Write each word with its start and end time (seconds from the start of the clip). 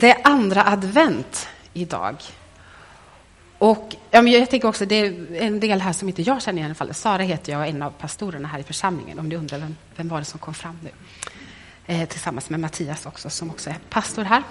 Det 0.00 0.10
är 0.10 0.18
andra 0.24 0.64
advent 0.64 1.48
idag. 1.72 2.16
Och 3.58 3.96
ja, 4.10 4.22
men 4.22 4.32
jag 4.32 4.50
tänker 4.50 4.68
också, 4.68 4.86
det 4.86 4.94
är 4.94 5.34
en 5.34 5.60
del 5.60 5.80
här 5.80 5.92
som 5.92 6.08
inte 6.08 6.22
jag 6.22 6.42
känner 6.42 6.62
i 6.62 6.64
alla 6.64 6.74
fall. 6.74 6.94
Sara 6.94 7.22
heter 7.22 7.52
jag 7.52 7.60
och 7.60 7.66
är 7.66 7.70
en 7.70 7.82
av 7.82 7.90
pastorerna 7.90 8.48
här 8.48 8.58
i 8.58 8.62
församlingen, 8.62 9.18
om 9.18 9.28
ni 9.28 9.36
undrar 9.36 9.58
vem, 9.58 9.76
vem 9.96 10.08
var 10.08 10.18
det 10.18 10.24
som 10.24 10.38
kom 10.38 10.54
fram 10.54 10.78
nu. 10.82 10.90
Eh, 11.86 12.08
tillsammans 12.08 12.50
med 12.50 12.60
Mattias 12.60 13.06
också, 13.06 13.30
som 13.30 13.50
också 13.50 13.70
är 13.70 13.76
pastor 13.90 14.22
här. 14.22 14.42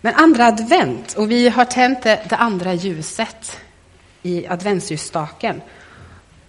Men 0.00 0.14
andra 0.14 0.46
advent, 0.46 1.12
och 1.12 1.30
vi 1.30 1.48
har 1.48 1.64
tänt 1.64 2.02
det, 2.02 2.26
det 2.28 2.36
andra 2.36 2.74
ljuset 2.74 3.60
i 4.22 4.46
adventsljusstaken. 4.46 5.62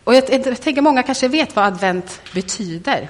Och 0.03 0.15
jag, 0.15 0.23
jag 0.29 0.61
tänker 0.61 0.81
många 0.81 1.03
kanske 1.03 1.27
vet 1.27 1.55
vad 1.55 1.65
advent 1.65 2.21
betyder. 2.33 3.09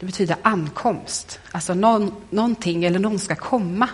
Det 0.00 0.06
betyder 0.06 0.36
ankomst, 0.42 1.40
alltså 1.52 1.74
någon, 1.74 2.14
någonting 2.30 2.84
eller 2.84 2.98
någon 2.98 3.18
ska 3.18 3.34
komma. 3.34 3.88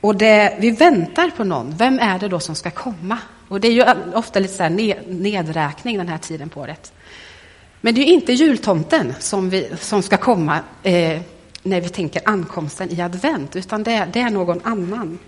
Och 0.00 0.16
det, 0.16 0.56
vi 0.60 0.70
väntar 0.70 1.30
på 1.30 1.44
någon. 1.44 1.76
Vem 1.76 1.98
är 1.98 2.18
det 2.18 2.28
då 2.28 2.40
som 2.40 2.54
ska 2.54 2.70
komma? 2.70 3.18
Och 3.48 3.60
det 3.60 3.68
är 3.68 3.72
ju 3.72 4.14
ofta 4.14 4.38
lite 4.38 4.54
så 4.54 4.68
nedräkning 5.08 5.98
den 5.98 6.08
här 6.08 6.18
tiden 6.18 6.48
på 6.48 6.60
året. 6.60 6.92
Men 7.80 7.94
det 7.94 8.00
är 8.00 8.06
ju 8.06 8.12
inte 8.12 8.32
jultomten 8.32 9.14
som, 9.18 9.50
vi, 9.50 9.70
som 9.80 10.02
ska 10.02 10.16
komma 10.16 10.60
eh, 10.82 11.20
när 11.62 11.80
vi 11.80 11.88
tänker 11.88 12.22
ankomsten 12.28 12.90
i 12.90 13.00
advent, 13.00 13.56
utan 13.56 13.82
det, 13.82 14.08
det, 14.12 14.20
är 14.20 14.30
någon 14.30 14.60
annan. 14.64 15.18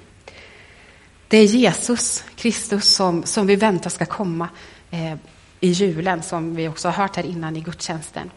Det 1.29 1.39
är 1.39 1.45
Jesus 1.45 2.25
Kristus 2.37 2.95
som, 2.95 3.23
som 3.25 3.47
vi 3.47 3.57
väntar 3.57 3.91
ska 3.91 4.05
komma 4.05 4.49
eh, 4.91 5.15
i 5.61 5.69
julen, 5.69 6.23
som 6.23 6.55
vi 6.55 6.69
också 6.69 6.89
har 6.89 6.93
hört 6.93 7.17
här 7.17 7.27
innan 7.27 7.57
i 7.57 7.61
gudstjänsten. 7.61 8.31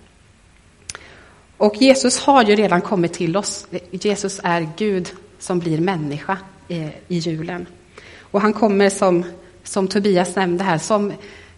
Och 1.57 1.75
Jesus 1.75 2.19
har 2.19 2.43
ju 2.43 2.55
redan 2.55 2.81
kommit 2.81 3.13
till 3.13 3.37
oss. 3.37 3.67
Jesus 3.91 4.39
är 4.43 4.69
Gud 4.77 5.11
som 5.39 5.59
blir 5.59 5.79
människa 5.79 6.37
eh, 6.67 6.87
i 6.87 7.17
julen. 7.17 7.65
Och 8.19 8.41
han 8.41 8.53
kommer 8.53 8.89
som, 8.89 9.23
som 9.63 9.87
Tobias 9.87 10.35
nämnde 10.35 10.63
här, 10.63 10.77
som 10.77 11.13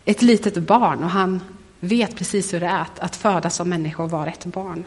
ett 0.06 0.22
litet 0.22 0.58
barn 0.58 1.04
och 1.04 1.10
han 1.10 1.42
vet 1.80 2.16
precis 2.16 2.54
hur 2.54 2.60
det 2.60 2.66
är 2.66 2.82
att, 2.82 3.00
att 3.00 3.16
födas 3.16 3.56
som 3.56 3.70
människa 3.70 4.04
och 4.04 4.12
vara 4.12 4.30
ett 4.30 4.46
barn. 4.46 4.84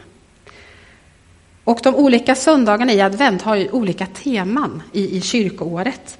Och 1.63 1.79
de 1.83 1.95
olika 1.95 2.35
söndagarna 2.35 2.93
i 2.93 3.01
advent 3.01 3.41
har 3.41 3.55
ju 3.55 3.69
olika 3.69 4.05
teman 4.05 4.83
i, 4.91 5.17
i 5.17 5.21
kyrkoåret. 5.21 6.17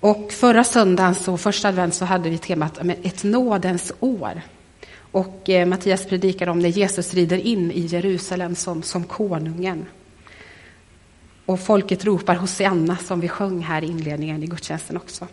Och 0.00 0.32
förra 0.32 0.64
söndagen, 0.64 1.14
så 1.14 1.36
första 1.36 1.68
advent, 1.68 1.94
så 1.94 2.04
hade 2.04 2.30
vi 2.30 2.38
temat 2.38 2.78
ett 3.02 3.24
nådens 3.24 3.92
år. 4.00 4.42
Och 5.12 5.50
eh, 5.50 5.66
Mattias 5.66 6.06
predikar 6.06 6.48
om 6.48 6.58
när 6.58 6.68
Jesus 6.68 7.14
rider 7.14 7.38
in 7.38 7.70
i 7.70 7.80
Jerusalem 7.80 8.54
som, 8.54 8.82
som 8.82 9.04
konungen. 9.04 9.86
Och 11.46 11.60
folket 11.60 12.04
ropar 12.04 12.34
Hosianna 12.34 12.96
som 12.96 13.20
vi 13.20 13.28
sjöng 13.28 13.60
här 13.60 13.84
i 13.84 13.86
inledningen 13.86 14.42
i 14.42 14.46
gudstjänsten 14.46 14.96
också. 14.96 15.26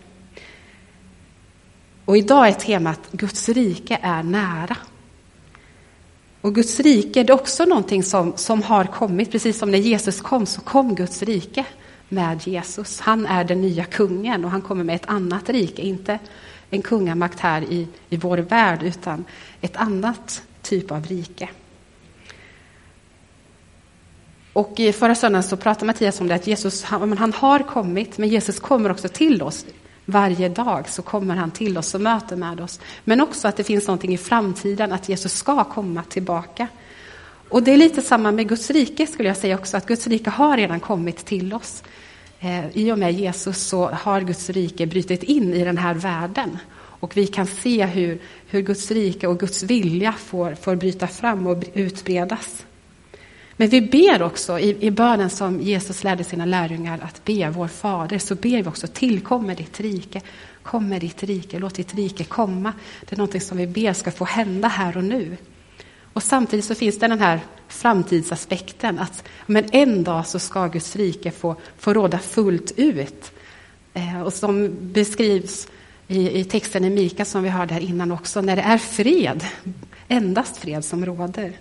Och 2.06 2.18
idag 2.18 2.48
är 2.48 2.52
temat 2.52 3.00
Guds 3.12 3.50
rike 3.50 4.00
är 4.02 4.23
nära. 4.23 4.78
Och 6.42 6.56
Guds 6.56 6.80
rike 6.80 7.20
är 7.20 7.31
också 7.31 7.66
någonting 7.66 8.03
som, 8.03 8.34
som 8.38 8.62
har 8.62 8.86
kommit, 8.86 9.31
precis 9.31 9.58
som 9.58 9.72
när 9.72 9.78
Jesus 9.78 10.22
kom 10.22 10.46
så 10.46 10.62
kom 10.62 10.96
Guds 10.96 11.23
rike 11.23 11.66
med 12.09 12.48
Jesus. 12.48 13.00
Han 13.00 13.26
är 13.26 13.44
den 13.44 13.62
nya 13.62 13.84
kungen 13.84 14.46
och 14.46 14.52
han 14.52 14.62
kommer 14.62 14.84
med 14.84 14.96
ett 14.96 15.06
annat 15.06 15.50
rike, 15.50 15.81
inte 15.81 16.20
en 16.76 16.81
kungamakt 16.81 17.40
här 17.40 17.62
i, 17.62 17.88
i 18.09 18.18
vår 18.18 18.38
värld, 18.38 18.84
utan 18.84 19.26
ett 19.62 19.76
annat 19.76 20.44
typ 20.62 20.92
av 20.92 21.06
rike. 21.06 21.50
Och 24.54 24.80
i 24.80 24.94
förra 24.94 25.16
söndagen 25.16 25.44
så 25.44 25.58
pratade 25.58 25.86
Mattias 25.86 26.22
om 26.22 26.28
det, 26.28 26.36
att 26.36 26.48
Jesus 26.48 26.84
han, 26.84 27.18
han 27.18 27.34
har 27.34 27.59
kommit, 27.59 28.18
men 28.18 28.30
Jesus 28.30 28.59
kommer 28.59 28.92
också 28.92 29.08
till 29.08 29.42
oss. 29.42 29.66
Varje 30.06 30.50
dag 30.50 30.90
så 30.90 31.02
kommer 31.02 31.36
han 31.36 31.52
till 31.52 31.78
oss 31.78 31.96
och 31.96 32.02
möter 32.02 32.36
med 32.36 32.62
oss. 32.62 32.80
Men 33.03 33.22
också 33.22 33.47
att 33.47 33.57
det 33.57 33.63
finns 33.63 33.88
någonting 33.88 34.13
i 34.13 34.18
framtiden, 34.18 34.92
att 34.92 35.09
Jesus 35.09 35.34
ska 35.34 35.63
komma 35.63 36.03
tillbaka. 36.03 36.68
Och 37.50 37.63
det 37.63 37.72
är 37.72 37.78
lite 37.78 38.02
samma 38.02 38.31
med 38.31 38.50
Guds 38.50 38.72
rike 38.72 39.07
skulle 39.07 39.30
jag 39.30 39.38
säga 39.38 39.56
också, 39.56 39.78
att 39.78 39.86
Guds 39.86 40.07
rike 40.07 40.30
har 40.30 40.57
redan 40.57 40.80
kommit 40.80 41.25
till 41.25 41.53
oss. 41.53 41.84
Eh, 42.45 42.78
I 42.78 42.91
och 42.91 43.00
med 43.00 43.13
Jesus 43.13 43.57
så 43.57 43.88
har 43.88 44.22
Guds 44.22 44.50
rike 44.50 44.85
brutit 44.85 45.23
in 45.23 45.53
i 45.53 45.63
den 45.63 45.78
här 45.78 45.94
världen. 45.94 46.57
Och 46.75 47.17
vi 47.17 47.28
kan 47.28 47.47
se 47.47 47.85
hur, 47.85 48.19
hur 48.47 48.61
Guds 48.61 48.91
rike 48.91 49.28
och 49.28 49.39
Guds 49.39 49.63
vilja 49.63 50.13
får, 50.13 50.56
får 50.56 50.75
bryta 50.75 51.07
fram 51.07 51.47
och 51.47 51.63
utbredas. 51.73 52.66
Men 53.57 53.69
vi 53.69 53.81
ber 53.81 54.22
också 54.22 54.59
i, 54.59 54.78
i 54.79 54.91
bönen 54.91 55.29
som 55.29 55.61
Jesus 55.61 56.03
lärde 56.03 56.23
sina 56.23 56.45
lärjungar 56.45 57.00
att 57.01 57.25
be, 57.25 57.50
vår 57.50 57.67
Fader, 57.67 58.17
så 58.17 58.35
ber 58.35 58.63
vi 58.63 58.69
också 58.69 58.88
tillkommer 58.88 59.56
ditt 59.56 59.79
rike, 59.79 60.22
kommer 60.63 61.00
ditt 61.00 61.23
rike, 61.23 61.59
låt 61.59 61.75
ditt 61.75 61.95
rike 61.95 62.23
komma. 62.23 62.73
Det 63.01 63.16
är 63.16 63.17
någonting 63.17 63.41
som 63.41 63.57
vi 63.57 63.67
ber 63.67 63.94
ska 63.94 64.12
få 64.12 64.25
hända 64.25 64.67
här 64.67 64.97
och 64.97 65.03
nu. 65.03 65.38
Och 66.16 66.24
samtidigt 66.24 66.66
så 66.66 66.76
finns 66.76 67.00
det 67.00 67.08
den 67.08 67.20
här 67.20 67.40
framtidsaspekten 67.68 69.00
att 69.00 69.24
men 69.46 69.66
en 69.72 70.03
dag 70.03 70.28
så 70.28 70.40
ska 70.40 70.68
Guds 70.68 70.96
rike 70.96 71.31
få, 71.31 71.56
få 71.78 71.94
råda 71.94 72.20
fullt 72.20 72.72
ut. 72.76 73.31
Eh, 73.94 74.22
och 74.22 74.34
som 74.34 74.75
beskrivs 74.81 75.68
i, 76.08 76.40
i 76.40 76.44
texten 76.44 76.86
i 76.86 76.90
Mika 76.90 77.25
som 77.25 77.44
vi 77.44 77.50
hörde 77.50 77.74
här 77.74 77.81
innan 77.81 78.12
också, 78.12 78.42
när 78.42 78.56
det 78.56 78.62
är 78.62 78.78
fred, 78.78 79.46
endast 80.08 80.58
fred 80.58 80.86
som 80.86 81.06
råder. 81.06 81.54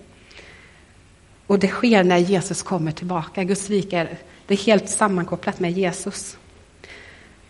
Och 1.46 1.58
det 1.58 1.68
sker 1.68 2.04
när 2.04 2.18
Jesus 2.18 2.62
kommer 2.62 2.92
tillbaka. 2.92 3.44
Guds 3.44 3.70
rike 3.70 3.98
är, 3.98 4.18
det 4.46 4.54
är 4.54 4.58
helt 4.58 4.88
sammankopplat 4.88 5.60
med 5.60 5.72
Jesus. 5.72 6.36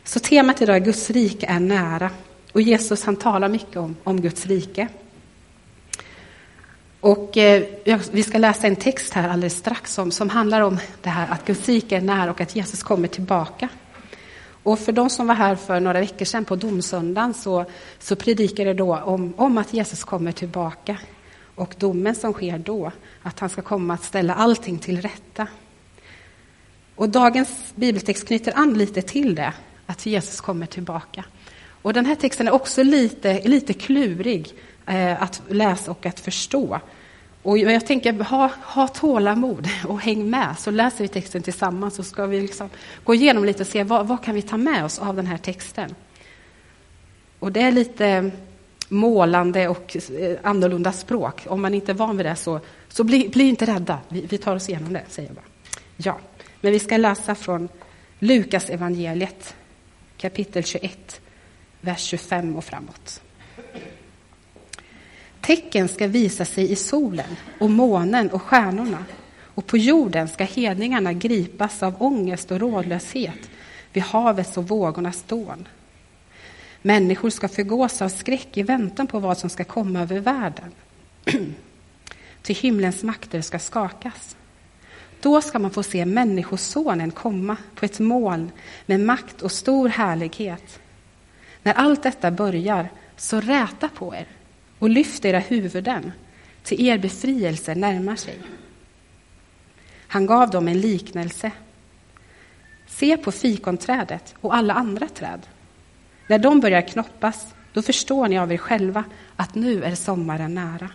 Så 0.04 0.20
temat 0.20 0.62
idag 0.62 0.76
är 0.76 0.80
Guds 0.80 1.10
rike 1.10 1.46
är 1.46 1.60
nära. 1.60 2.10
Och 2.52 2.62
Jesus 2.62 3.04
han 3.04 3.16
talar 3.16 3.48
mycket 3.48 3.76
om, 3.76 3.96
om 4.04 4.20
Guds 4.20 4.46
rike. 4.46 4.88
Och 7.04 7.36
eh, 7.36 7.62
vi 8.12 8.22
ska 8.22 8.38
läsa 8.38 8.66
en 8.66 8.76
text 8.76 9.12
här 9.12 9.28
alldeles 9.28 9.56
strax 9.56 9.94
som, 9.94 10.10
som 10.10 10.30
handlar 10.30 10.60
om 10.60 10.78
det 11.02 11.08
här 11.08 11.28
att 11.30 11.46
Guds 11.46 11.68
rike 11.68 11.96
är 11.96 12.00
nära 12.00 12.30
och 12.30 12.40
att 12.40 12.56
Jesus 12.56 12.82
kommer 12.82 13.08
tillbaka. 13.08 13.68
Och 14.62 14.78
för 14.78 14.92
de 14.92 15.10
som 15.10 15.26
var 15.26 15.34
här 15.34 15.56
för 15.56 15.80
några 15.80 16.00
veckor 16.00 16.24
sedan 16.24 16.44
på 16.44 16.56
domsöndagen 16.56 17.34
så, 17.34 17.64
så 17.98 18.16
predikade 18.16 18.70
det 18.70 18.74
då 18.74 18.96
om, 18.96 19.34
om 19.36 19.58
att 19.58 19.74
Jesus 19.74 20.04
kommer 20.04 20.32
tillbaka 20.32 20.98
och 21.54 21.74
domen 21.78 22.14
som 22.14 22.32
sker 22.32 22.58
då, 22.58 22.92
att 23.22 23.40
han 23.40 23.48
ska 23.48 23.62
komma 23.62 23.94
att 23.94 24.04
ställa 24.04 24.34
allting 24.34 24.78
till 24.78 25.02
rätta. 25.02 25.46
Och 26.94 27.08
dagens 27.08 27.72
bibeltext 27.74 28.26
knyter 28.26 28.52
an 28.56 28.74
lite 28.74 29.02
till 29.02 29.34
det, 29.34 29.52
att 29.86 30.06
Jesus 30.06 30.40
kommer 30.40 30.66
tillbaka. 30.66 31.24
Och 31.82 31.92
den 31.92 32.06
här 32.06 32.14
texten 32.14 32.48
är 32.48 32.52
också 32.54 32.82
lite, 32.82 33.40
lite 33.48 33.72
klurig 33.72 34.54
Eh, 34.86 35.22
att 35.22 35.42
läsa 35.48 35.90
och 35.90 36.06
att 36.06 36.20
förstå. 36.20 36.80
Och 37.42 37.58
jag 37.58 37.86
tänker, 37.86 38.12
ha, 38.12 38.50
ha 38.62 38.88
tålamod 38.88 39.68
och 39.86 40.00
häng 40.00 40.30
med, 40.30 40.58
så 40.58 40.70
läser 40.70 41.04
vi 41.04 41.08
texten 41.08 41.42
tillsammans, 41.42 41.94
så 41.94 42.02
ska 42.02 42.26
vi 42.26 42.40
liksom 42.40 42.70
gå 43.04 43.14
igenom 43.14 43.44
lite 43.44 43.62
och 43.62 43.66
se 43.66 43.84
vad, 43.84 44.06
vad 44.06 44.24
kan 44.24 44.34
vi 44.34 44.42
ta 44.42 44.56
med 44.56 44.84
oss 44.84 44.98
av 44.98 45.16
den 45.16 45.26
här 45.26 45.38
texten. 45.38 45.94
Och 47.38 47.52
det 47.52 47.60
är 47.60 47.72
lite 47.72 48.30
målande 48.88 49.68
och 49.68 49.96
eh, 50.18 50.38
annorlunda 50.42 50.92
språk. 50.92 51.46
Om 51.48 51.62
man 51.62 51.74
inte 51.74 51.92
är 51.92 51.94
van 51.94 52.16
vid 52.16 52.26
det, 52.26 52.36
så, 52.36 52.60
så 52.88 53.04
bli, 53.04 53.28
bli 53.28 53.44
inte 53.44 53.66
rädda. 53.66 53.98
Vi, 54.08 54.20
vi, 54.20 54.38
tar 54.38 54.56
oss 54.56 54.68
igenom 54.68 54.92
det, 54.92 55.04
säger 55.08 55.28
jag 55.28 55.36
bara. 55.36 55.44
Ja, 55.96 56.18
men 56.60 56.72
vi 56.72 56.78
ska 56.78 56.96
läsa 56.96 57.34
från 57.34 57.68
Lukas 58.18 58.70
evangeliet 58.70 59.54
kapitel 60.16 60.64
21, 60.64 61.20
vers 61.80 62.00
25 62.00 62.56
och 62.56 62.64
framåt. 62.64 63.23
Tecken 65.44 65.88
ska 65.88 66.06
visa 66.06 66.44
sig 66.44 66.72
i 66.72 66.76
solen 66.76 67.36
och 67.58 67.70
månen 67.70 68.30
och 68.30 68.42
stjärnorna 68.42 69.04
och 69.40 69.66
på 69.66 69.76
jorden 69.76 70.28
ska 70.28 70.44
hedningarna 70.44 71.12
gripas 71.12 71.82
av 71.82 72.02
ångest 72.02 72.50
och 72.50 72.60
rådlöshet 72.60 73.50
vid 73.92 74.02
havets 74.02 74.56
och 74.56 74.68
vågornas 74.68 75.22
dån. 75.22 75.68
Människor 76.82 77.30
ska 77.30 77.48
förgås 77.48 78.02
av 78.02 78.08
skräck 78.08 78.56
i 78.56 78.62
väntan 78.62 79.06
på 79.06 79.18
vad 79.18 79.38
som 79.38 79.50
ska 79.50 79.64
komma 79.64 80.00
över 80.00 80.20
världen. 80.20 80.72
Till 82.42 82.56
himlens 82.56 83.02
makter 83.02 83.40
ska 83.40 83.58
skakas. 83.58 84.36
Då 85.20 85.40
ska 85.40 85.58
man 85.58 85.70
få 85.70 85.82
se 85.82 86.04
Människosonen 86.04 87.10
komma 87.10 87.56
på 87.74 87.84
ett 87.84 88.00
moln 88.00 88.50
med 88.86 89.00
makt 89.00 89.42
och 89.42 89.52
stor 89.52 89.88
härlighet. 89.88 90.80
När 91.62 91.72
allt 91.72 92.02
detta 92.02 92.30
börjar, 92.30 92.88
så 93.16 93.40
räta 93.40 93.88
på 93.88 94.14
er 94.14 94.26
och 94.84 94.90
lyft 94.90 95.24
era 95.24 95.38
huvuden, 95.38 96.12
till 96.62 96.86
er 96.86 96.98
befrielse 96.98 97.74
närmar 97.74 98.16
sig. 98.16 98.38
Han 100.06 100.26
gav 100.26 100.50
dem 100.50 100.68
en 100.68 100.80
liknelse. 100.80 101.50
Se 102.86 103.16
på 103.16 103.32
fikonträdet 103.32 104.34
och 104.40 104.54
alla 104.54 104.74
andra 104.74 105.08
träd. 105.08 105.46
När 106.28 106.38
de 106.38 106.60
börjar 106.60 106.80
knoppas, 106.80 107.54
då 107.72 107.82
förstår 107.82 108.28
ni 108.28 108.38
av 108.38 108.52
er 108.52 108.56
själva 108.56 109.04
att 109.36 109.54
nu 109.54 109.84
är 109.84 109.94
sommaren 109.94 110.54
nära. 110.54 110.90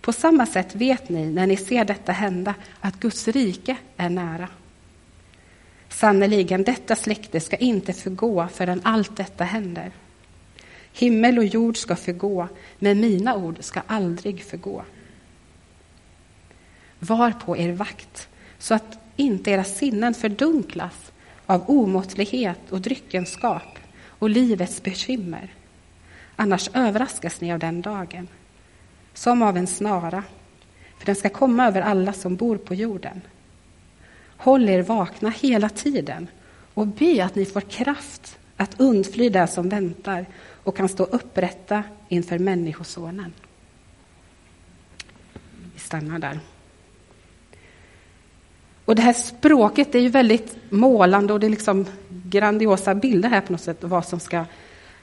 På 0.00 0.12
samma 0.12 0.46
sätt 0.46 0.74
vet 0.74 1.08
ni, 1.08 1.26
när 1.26 1.46
ni 1.46 1.56
ser 1.56 1.84
detta 1.84 2.12
hända, 2.12 2.54
att 2.80 3.00
Guds 3.00 3.28
rike 3.28 3.76
är 3.96 4.10
nära. 4.10 4.48
Sannerligen, 5.88 6.64
detta 6.64 6.96
släkte 6.96 7.40
ska 7.40 7.56
inte 7.56 7.92
förgå 7.92 8.48
förrän 8.52 8.80
allt 8.84 9.16
detta 9.16 9.44
händer. 9.44 9.92
Himmel 10.92 11.38
och 11.38 11.44
jord 11.44 11.76
ska 11.76 11.96
förgå, 11.96 12.48
men 12.78 13.00
mina 13.00 13.36
ord 13.36 13.56
ska 13.60 13.82
aldrig 13.86 14.42
förgå. 14.42 14.84
Var 16.98 17.30
på 17.30 17.56
er 17.56 17.72
vakt, 17.72 18.28
så 18.58 18.74
att 18.74 18.98
inte 19.16 19.50
era 19.50 19.64
sinnen 19.64 20.14
fördunklas 20.14 21.12
av 21.46 21.70
omåttlighet 21.70 22.72
och 22.72 22.80
dryckenskap 22.80 23.78
och 24.04 24.30
livets 24.30 24.82
bekymmer. 24.82 25.54
Annars 26.36 26.70
överraskas 26.74 27.40
ni 27.40 27.52
av 27.52 27.58
den 27.58 27.82
dagen, 27.82 28.28
som 29.14 29.42
av 29.42 29.56
en 29.56 29.66
snara, 29.66 30.24
för 30.98 31.06
den 31.06 31.16
ska 31.16 31.28
komma 31.28 31.66
över 31.66 31.82
alla 31.82 32.12
som 32.12 32.36
bor 32.36 32.56
på 32.56 32.74
jorden. 32.74 33.20
Håll 34.36 34.68
er 34.68 34.82
vakna 34.82 35.30
hela 35.30 35.68
tiden 35.68 36.28
och 36.74 36.86
be 36.86 37.24
att 37.24 37.34
ni 37.34 37.44
får 37.44 37.60
kraft 37.60 38.38
att 38.56 38.80
undfly 38.80 39.28
det 39.28 39.46
som 39.46 39.68
väntar 39.68 40.26
och 40.70 40.76
kan 40.76 40.88
stå 40.88 41.04
upprätta 41.04 41.82
inför 42.08 42.38
Människosonen. 42.38 43.32
Vi 45.74 45.80
stannar 45.80 46.18
där. 46.18 46.40
Och 48.84 48.94
det 48.94 49.02
här 49.02 49.12
språket 49.12 49.94
är 49.94 49.98
ju 49.98 50.08
väldigt 50.08 50.56
målande 50.68 51.32
och 51.32 51.40
det 51.40 51.46
är 51.46 51.50
liksom 51.50 51.86
grandiosa 52.08 52.94
bilder 52.94 53.28
här 53.28 53.40
på 53.40 53.52
något 53.52 53.60
sätt 53.60 53.78
vad 53.80 54.06
som 54.06 54.20
ska 54.20 54.44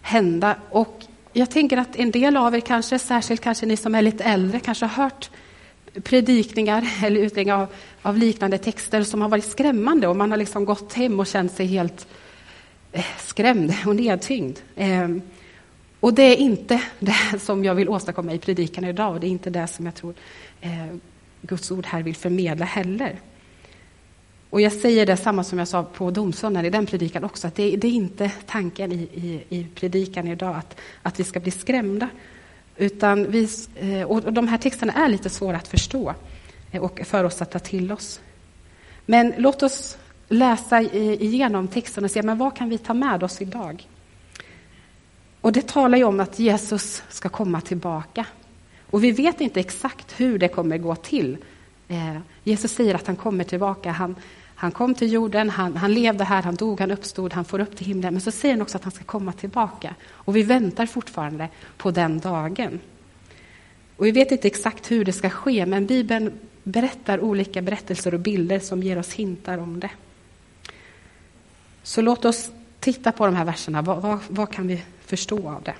hända. 0.02 0.56
Och 0.69 1.04
jag 1.34 1.52
tänker 1.52 1.78
att 1.78 1.96
en 1.96 2.12
del 2.12 2.38
av 2.38 2.56
er 2.56 2.60
kanske, 2.60 3.00
särskilt 3.00 3.42
kanske 3.42 3.66
ni 3.66 3.78
som 3.78 3.96
är 3.96 4.02
lite 4.02 4.24
äldre, 4.24 4.60
kanske 4.60 4.86
har 4.86 5.04
hört 5.04 5.30
predikningar 6.04 6.90
eller 7.04 7.22
utläggningar 7.22 7.62
av, 7.62 7.68
av, 8.02 8.18
liknande 8.18 8.58
texter 8.58 9.04
som 9.04 9.22
har 9.22 9.30
varit 9.30 9.46
skrämmande 9.46 10.08
och 10.08 10.16
man 10.16 10.31
har 10.31 10.38
liksom 10.38 10.66
gått 10.66 10.94
hem 10.94 11.19
och 11.19 11.28
känt 11.28 11.52
sig 11.52 11.66
helt 11.66 12.08
eh, 12.92 13.06
skrämd 13.18 13.74
och 13.86 13.96
nedtyngd. 13.96 14.60
Ehm, 14.75 15.22
och 15.99 16.13
det 16.13 16.23
är 16.23 16.35
inte 16.35 16.81
det 16.99 17.39
som 17.39 17.65
jag 17.65 17.75
vill 17.75 17.89
åstadkomma 17.89 18.33
i 18.33 18.39
predikan 18.39 18.83
idag 18.83 19.13
och 19.13 19.19
det 19.19 19.27
är 19.27 19.31
inte 19.31 19.49
det 19.49 19.67
som 19.67 19.85
jag 19.85 19.95
tror 19.95 20.13
eh, 20.61 20.85
Guds 21.41 21.71
ord 21.71 21.85
här 21.85 22.03
vill 22.03 22.15
förmedla 22.15 22.65
heller. 22.65 23.19
Och 24.49 24.61
jag 24.61 24.73
säger 24.73 25.05
det 25.05 25.17
samma 25.17 25.44
som 25.44 25.59
jag 25.59 25.67
sa 25.67 25.83
på 25.83 26.11
domsöndagen 26.11 26.65
i 26.65 26.69
den 26.69 26.85
predikan 26.85 27.23
också, 27.23 27.47
att 27.47 27.55
det, 27.55 27.75
det 27.75 27.88
är 27.88 27.91
inte 27.91 28.31
tanken 28.45 28.91
i, 28.91 28.95
i, 28.95 29.44
i, 29.49 29.67
predikan 29.75 30.27
idag 30.27 30.55
att, 30.55 30.77
att 31.01 31.19
vi 31.19 31.23
ska 31.23 31.39
bli 31.39 31.51
skrämda. 31.51 32.09
Utan 32.77 33.31
vi, 33.31 33.49
eh, 33.75 34.01
och 34.01 34.33
de 34.33 34.47
här 34.47 34.57
texterna 34.57 34.94
är 34.94 35.09
lite 35.09 35.29
svåra 35.29 35.57
att 35.57 35.67
förstå 35.67 36.13
eh, 36.71 36.81
och 36.81 36.99
för 37.05 37.23
oss 37.23 37.41
att 37.41 37.51
ta 37.51 37.59
till 37.59 37.91
oss. 37.91 38.21
Men 39.05 39.33
låt 39.38 39.63
oss 39.63 39.97
läsa 40.29 40.81
igenom 40.81 41.67
texten 41.67 42.03
och 42.03 42.11
se 42.11 42.23
men 42.23 42.38
vad 42.38 42.55
kan 42.55 42.69
vi 42.69 42.77
ta 42.77 42.94
med 42.94 43.23
oss 43.23 43.41
idag. 43.41 43.88
Och 45.47 45.53
det 45.53 45.67
talar 45.67 45.97
ju 45.97 46.03
om 46.03 46.19
att 46.19 46.39
Jesus 46.39 47.03
ska 47.09 47.29
komma 47.29 47.61
tillbaka. 47.61 48.25
Och 48.89 49.03
vi 49.03 49.11
vet 49.11 49.41
inte 49.41 49.59
exakt 49.59 50.19
hur 50.19 50.39
det 50.39 50.47
kommer 50.47 50.77
gå 50.77 50.95
till. 50.95 51.38
Eh, 51.88 52.17
Jesus 52.44 52.71
säger 52.71 52.95
att 52.95 53.07
han 53.07 53.15
kommer 53.15 53.44
tillbaka. 53.44 53.91
Han, 53.91 54.15
han 54.55 54.71
kom 54.71 54.95
till 54.95 55.13
jorden, 55.13 55.49
han, 55.49 55.77
han 55.77 55.94
levde 55.94 56.23
här, 56.23 56.41
han 56.41 56.55
dog, 56.55 56.79
han 56.79 56.91
uppstod, 56.91 57.33
han 57.33 57.45
får 57.45 57.59
upp 57.59 57.77
till 57.77 57.88
himlen. 57.88 58.13
Men 58.13 58.21
så 58.21 58.31
säger 58.31 58.55
han 58.55 58.61
också 58.61 58.77
att 58.77 58.83
han 58.83 58.91
ska 58.91 59.03
komma 59.03 59.31
tillbaka. 59.31 59.95
Och 60.09 60.35
vi 60.35 60.44
väntar 60.44 60.85
fortfarande 60.85 61.49
på 61.77 61.91
den 61.91 62.19
dagen. 62.19 62.79
Och 63.97 64.05
vi 64.05 64.11
vet 64.11 64.31
inte 64.31 64.47
exakt 64.47 64.91
hur 64.91 65.05
det 65.05 65.13
ska 65.13 65.29
ske, 65.29 65.65
men 65.65 65.85
Bibeln 65.85 66.39
berättar 66.63 67.19
olika 67.19 67.61
berättelser 67.61 68.13
och 68.13 68.19
bilder 68.19 68.59
som 68.59 68.83
ger 68.83 68.99
oss 68.99 69.13
hintar 69.13 69.57
om 69.57 69.79
det. 69.79 69.91
Så 71.83 72.01
låt 72.01 72.25
oss 72.25 72.51
titta 72.79 73.11
på 73.11 73.25
de 73.25 73.35
här 73.35 73.45
verserna. 73.45 73.81
Vad, 73.81 74.01
vad, 74.01 74.19
vad 74.29 74.51
kan 74.51 74.67
vi 74.67 74.81
förstå 75.09 75.50
av 75.50 75.63
det? 75.63 75.75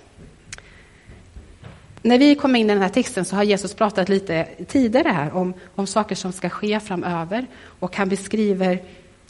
När 2.02 2.18
vi 2.18 2.36
kommer 2.36 2.60
in 2.60 2.70
i 2.70 2.74
den 2.74 2.82
här 2.82 2.90
texten 2.90 3.26
så 3.26 3.36
har 3.36 3.44
Jesus 3.44 3.74
pratat 3.74 4.10
lite 4.10 4.48
tidigare 4.68 5.10
här 5.10 5.36
om, 5.36 5.54
om 5.76 5.88
saker 5.88 6.16
som 6.16 6.32
ska 6.32 6.50
ske 6.50 6.80
framöver. 6.80 7.46
Och 7.80 7.96
han 7.96 8.10
beskriver 8.10 8.84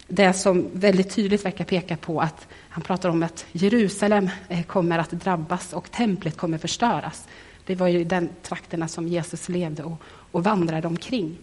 det 0.07 0.33
som 0.33 0.67
väldigt 0.73 1.15
tydligt 1.15 1.45
verkar 1.45 1.65
peka 1.65 1.97
på 1.97 2.21
att 2.21 2.47
han 2.69 2.83
pratar 2.83 3.09
om 3.09 3.23
att 3.23 3.45
Jerusalem 3.51 4.29
eh, 4.49 4.63
kommer 4.63 4.99
att 4.99 5.11
drabbas 5.11 5.73
och 5.73 5.91
templet 5.91 6.37
kommer 6.37 6.57
förstöras. 6.57 7.27
Det 7.65 7.75
var 7.75 7.87
ju 7.87 8.03
den 8.03 8.29
trakterna 8.43 8.87
som 8.87 9.07
Jesus 9.07 9.49
levde 9.49 9.83
och, 9.83 10.01
och 10.31 10.43
vandrade 10.43 10.87
omkring. 10.87 11.37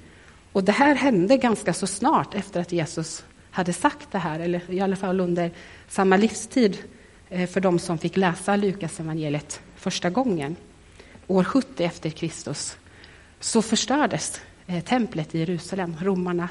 Och 0.52 0.64
det 0.64 0.72
här 0.72 0.94
hände 0.94 1.36
ganska 1.36 1.72
så 1.72 1.86
snart 1.86 2.34
efter 2.34 2.60
att 2.60 2.72
Jesus 2.72 3.24
hade 3.50 3.72
sagt 3.72 4.08
det 4.10 4.18
här, 4.18 4.40
eller 4.40 4.70
i 4.70 4.80
alla 4.80 4.96
fall 4.96 5.20
under 5.20 5.50
samma 5.88 6.16
livstid 6.16 6.78
Eh, 7.34 7.46
för 7.46 7.60
de 7.60 7.78
som 7.78 7.98
fick 7.98 8.16
läsa 8.16 8.56
Lukas 8.56 9.00
evangeliet 9.00 9.60
första 9.76 10.10
gången 10.10 10.56
år 11.26 11.44
70 11.44 11.84
efter 11.84 12.10
Kristus, 12.10 12.76
så 13.40 13.62
förstördes 13.62 14.40
eh, 14.66 14.84
templet 14.84 15.34
i 15.34 15.38
Jerusalem. 15.38 15.96
Romarna 16.00 16.48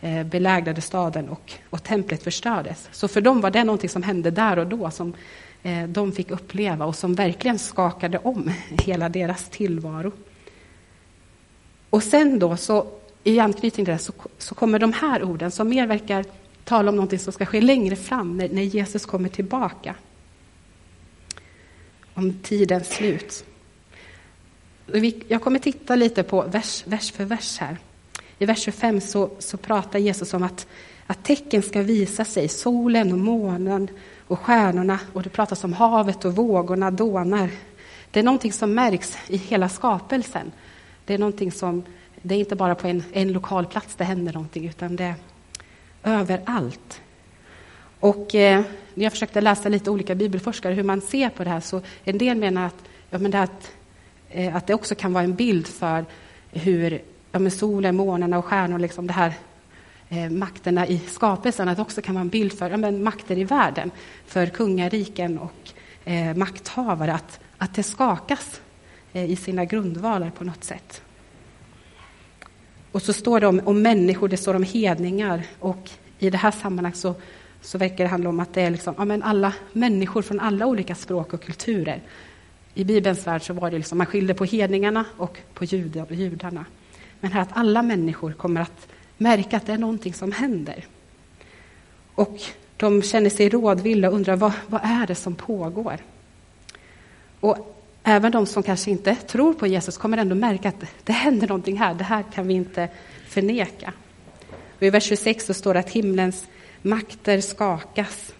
eh, 0.00 0.22
belägrade 0.22 0.80
staden 0.80 1.28
och, 1.28 1.52
och 1.70 1.82
templet 1.82 2.22
förstördes. 2.22 2.88
Så 2.92 3.08
för 3.08 3.20
dem 3.20 3.40
var 3.40 3.50
det 3.50 3.64
någonting 3.64 3.90
som 3.90 4.02
hände 4.02 4.30
där 4.30 4.58
och 4.58 4.66
då, 4.66 4.90
som 4.90 5.14
de 5.88 6.12
fick 6.12 6.30
uppleva 6.30 6.84
och 6.84 6.96
som 6.96 7.14
verkligen 7.14 7.58
skakade 7.58 8.18
om 8.18 8.50
hela 8.68 9.08
deras 9.08 9.48
tillvaro. 9.48 10.12
Och 11.90 12.02
sen 12.02 12.38
då, 12.38 12.56
så, 12.56 12.86
i 13.24 13.40
anknytning 13.40 13.86
till 13.86 13.94
det, 13.94 13.98
så, 13.98 14.12
så 14.38 14.54
kommer 14.54 14.78
de 14.78 14.92
här 14.92 15.22
orden 15.22 15.50
som 15.50 15.68
mer 15.68 15.86
verkar 15.86 16.24
tala 16.64 16.88
om 16.88 16.96
någonting 16.96 17.18
som 17.18 17.32
ska 17.32 17.46
ske 17.46 17.60
längre 17.60 17.96
fram, 17.96 18.36
när, 18.36 18.48
när 18.48 18.62
Jesus 18.62 19.06
kommer 19.06 19.28
tillbaka. 19.28 19.94
Om 22.14 22.38
tidens 22.42 22.88
slut. 22.88 23.44
Jag 25.28 25.42
kommer 25.42 25.58
titta 25.58 25.96
lite 25.96 26.22
på 26.22 26.42
vers, 26.42 26.84
vers 26.86 27.12
för 27.12 27.24
vers 27.24 27.58
här. 27.58 27.78
I 28.38 28.46
vers 28.46 28.58
25 28.58 29.00
så, 29.00 29.30
så 29.38 29.56
pratar 29.56 29.98
Jesus 29.98 30.34
om 30.34 30.42
att, 30.42 30.66
att 31.06 31.24
tecken 31.24 31.62
ska 31.62 31.82
visa 31.82 32.24
sig, 32.24 32.48
solen 32.48 33.12
och 33.12 33.18
månen 33.18 33.88
och 34.26 34.40
stjärnorna, 34.40 34.98
och 35.12 35.22
det 35.22 35.30
pratas 35.30 35.64
om 35.64 35.72
havet 35.72 36.24
och 36.24 36.36
vågorna 36.36 36.90
dånar. 36.90 37.50
Det 38.10 38.20
är 38.20 38.24
någonting 38.24 38.52
som 38.52 38.74
märks 38.74 39.18
i 39.28 39.36
hela 39.36 39.68
skapelsen. 39.68 40.52
Det 41.04 41.14
är 41.14 41.18
någonting 41.18 41.52
som, 41.52 41.82
det 42.22 42.34
är 42.34 42.38
inte 42.38 42.56
bara 42.56 42.74
på 42.74 42.88
en, 42.88 43.04
en 43.12 43.32
lokal 43.32 43.66
plats 43.66 43.94
det 43.96 44.04
händer 44.04 44.32
någonting, 44.32 44.68
utan 44.68 44.96
det 44.96 45.04
är 45.04 45.14
överallt. 46.02 47.00
Och 48.04 48.34
eh, 48.34 48.62
jag 48.94 49.12
försökte 49.12 49.40
läsa 49.40 49.68
lite 49.68 49.90
olika 49.90 50.14
bibelforskare 50.14 50.74
hur 50.74 50.82
man 50.82 51.00
ser 51.00 51.28
på 51.28 51.44
det 51.44 51.50
här, 51.50 51.60
så 51.60 51.80
en 52.04 52.18
del 52.18 52.36
menar 52.36 52.66
att, 52.66 52.84
ja, 53.10 53.18
men 53.18 53.30
det 53.30 53.40
att 53.40 53.74
Eh, 54.36 54.56
att 54.56 54.66
det 54.66 54.74
också 54.74 54.94
kan 54.94 55.12
vara 55.12 55.24
en 55.24 55.34
bild 55.34 55.66
för 55.66 56.04
hur 56.50 57.02
ja, 57.32 57.38
men 57.38 57.50
solen, 57.50 57.96
månarna 57.96 58.38
och 58.38 58.44
stjärnor, 58.44 58.78
liksom 58.78 59.06
det 59.06 59.12
här 59.12 59.34
eh, 60.08 60.30
makterna 60.30 60.86
i 60.86 60.98
skapelsen, 60.98 61.68
att 61.68 61.76
det 61.76 61.82
också 61.82 62.02
kan 62.02 62.14
vara 62.14 62.22
en 62.22 62.28
bild 62.28 62.58
för 62.58 62.70
ja, 62.70 62.76
men 62.76 63.02
makter 63.02 63.38
i 63.38 63.44
världen, 63.44 63.90
för 64.26 64.46
kungariken 64.46 65.38
och 65.38 65.72
eh, 66.04 66.36
makthavare, 66.36 67.14
att, 67.14 67.40
att 67.58 67.74
det 67.74 67.82
skakas 67.82 68.60
eh, 69.12 69.30
i 69.30 69.36
sina 69.36 69.64
grundvalar 69.64 70.30
på 70.30 70.44
något 70.44 70.64
sätt. 70.64 71.02
Och 72.92 73.02
så 73.02 73.12
står 73.12 73.40
det 73.40 73.46
om, 73.46 73.60
om 73.64 73.82
människor, 73.82 74.28
det 74.28 74.36
står 74.36 74.54
om 74.54 74.62
hedningar, 74.62 75.42
och 75.60 75.90
i 76.18 76.30
det 76.30 76.38
här 76.38 76.50
sammanhanget 76.50 76.98
så, 76.98 77.14
så 77.64 77.78
verkar 77.78 78.04
det 78.04 78.10
handla 78.10 78.28
om 78.28 78.40
att 78.40 78.54
det 78.54 78.62
är 78.62 78.70
liksom, 78.70 78.94
ja, 78.98 79.04
men 79.04 79.22
alla 79.22 79.52
människor 79.72 80.22
från 80.22 80.40
alla 80.40 80.66
olika 80.66 80.94
språk 80.94 81.34
och 81.34 81.42
kulturer 81.42 82.00
i 82.74 82.84
Bibelns 82.84 83.26
värld 83.26 83.42
så 83.42 83.52
var 83.52 83.70
det 83.70 83.76
liksom, 83.76 83.98
man 83.98 84.06
skilde 84.06 84.34
på 84.34 84.44
hedningarna 84.44 85.04
och 85.16 85.38
på 85.54 85.64
judarna. 85.64 86.64
Men 87.20 87.32
här 87.32 87.40
att 87.40 87.48
alla 87.52 87.82
människor 87.82 88.32
kommer 88.32 88.60
att 88.60 88.88
märka 89.16 89.56
att 89.56 89.66
det 89.66 89.72
är 89.72 89.78
någonting 89.78 90.14
som 90.14 90.32
händer. 90.32 90.86
Och 92.14 92.38
de 92.76 93.02
känner 93.02 93.30
sig 93.30 93.48
rådvilla 93.48 94.08
och 94.08 94.14
undrar 94.14 94.36
vad, 94.36 94.52
vad 94.66 94.80
är 94.84 95.06
det 95.06 95.14
som 95.14 95.34
pågår? 95.34 95.96
Och 97.40 97.76
även 98.02 98.32
de 98.32 98.46
som 98.46 98.62
kanske 98.62 98.90
inte 98.90 99.14
tror 99.14 99.54
på 99.54 99.66
Jesus 99.66 99.98
kommer 99.98 100.18
ändå 100.18 100.34
märka 100.34 100.68
att 100.68 100.84
det 101.04 101.12
händer 101.12 101.48
någonting 101.48 101.78
här, 101.78 101.94
det 101.94 102.04
här 102.04 102.24
kan 102.34 102.46
vi 102.46 102.54
inte 102.54 102.88
förneka. 103.28 103.92
Och 104.76 104.82
I 104.82 104.90
vers 104.90 105.04
26 105.04 105.46
så 105.46 105.54
står 105.54 105.74
det 105.74 105.80
att 105.80 105.90
himlens 105.90 106.46
makter 106.84 107.40
skakas. 107.40 108.34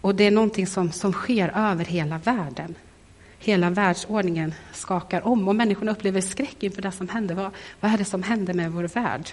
Och 0.00 0.14
det 0.14 0.24
är 0.24 0.30
någonting 0.30 0.66
som, 0.66 0.92
som 0.92 1.12
sker 1.12 1.52
över 1.54 1.84
hela 1.84 2.18
världen. 2.18 2.74
Hela 3.38 3.70
världsordningen 3.70 4.54
skakar 4.72 5.26
om 5.26 5.48
och 5.48 5.56
människorna 5.56 5.92
upplever 5.92 6.20
skräck 6.20 6.62
inför 6.62 6.82
det 6.82 6.92
som 6.92 7.08
händer. 7.08 7.34
Vad, 7.34 7.50
vad 7.80 7.92
är 7.92 7.98
det 7.98 8.04
som 8.04 8.22
händer 8.22 8.54
med 8.54 8.72
vår 8.72 8.84
värld? 8.84 9.30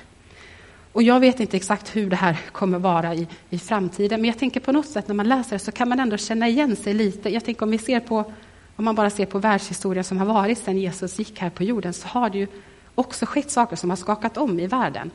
Och 0.93 1.03
jag 1.03 1.19
vet 1.19 1.39
inte 1.39 1.57
exakt 1.57 1.95
hur 1.95 2.09
det 2.09 2.15
här 2.15 2.39
kommer 2.51 2.79
vara 2.79 3.15
i, 3.15 3.27
i 3.49 3.59
framtiden, 3.59 4.21
men 4.21 4.27
jag 4.27 4.39
tänker 4.39 4.59
på 4.59 4.71
något 4.71 4.87
sätt 4.87 5.07
när 5.07 5.15
man 5.15 5.29
läser 5.29 5.51
det 5.51 5.59
så 5.59 5.71
kan 5.71 5.89
man 5.89 5.99
ändå 5.99 6.17
känna 6.17 6.47
igen 6.47 6.75
sig 6.75 6.93
lite. 6.93 7.29
Jag 7.29 7.45
tänker 7.45 7.63
om 7.63 7.71
vi 7.71 7.77
ser 7.77 7.99
på 7.99 8.33
om 8.75 8.85
man 8.85 8.95
bara 8.95 9.09
ser 9.09 9.25
på 9.25 9.39
världshistorien 9.39 10.03
som 10.03 10.17
har 10.17 10.25
varit 10.25 10.57
sedan 10.57 10.77
Jesus 10.77 11.19
gick 11.19 11.39
här 11.39 11.49
på 11.49 11.63
jorden, 11.63 11.93
så 11.93 12.07
har 12.07 12.29
det 12.29 12.37
ju 12.37 12.47
också 12.95 13.25
skett 13.25 13.51
saker 13.51 13.75
som 13.75 13.89
har 13.89 13.97
skakat 13.97 14.37
om 14.37 14.59
i 14.59 14.67
världen. 14.67 15.11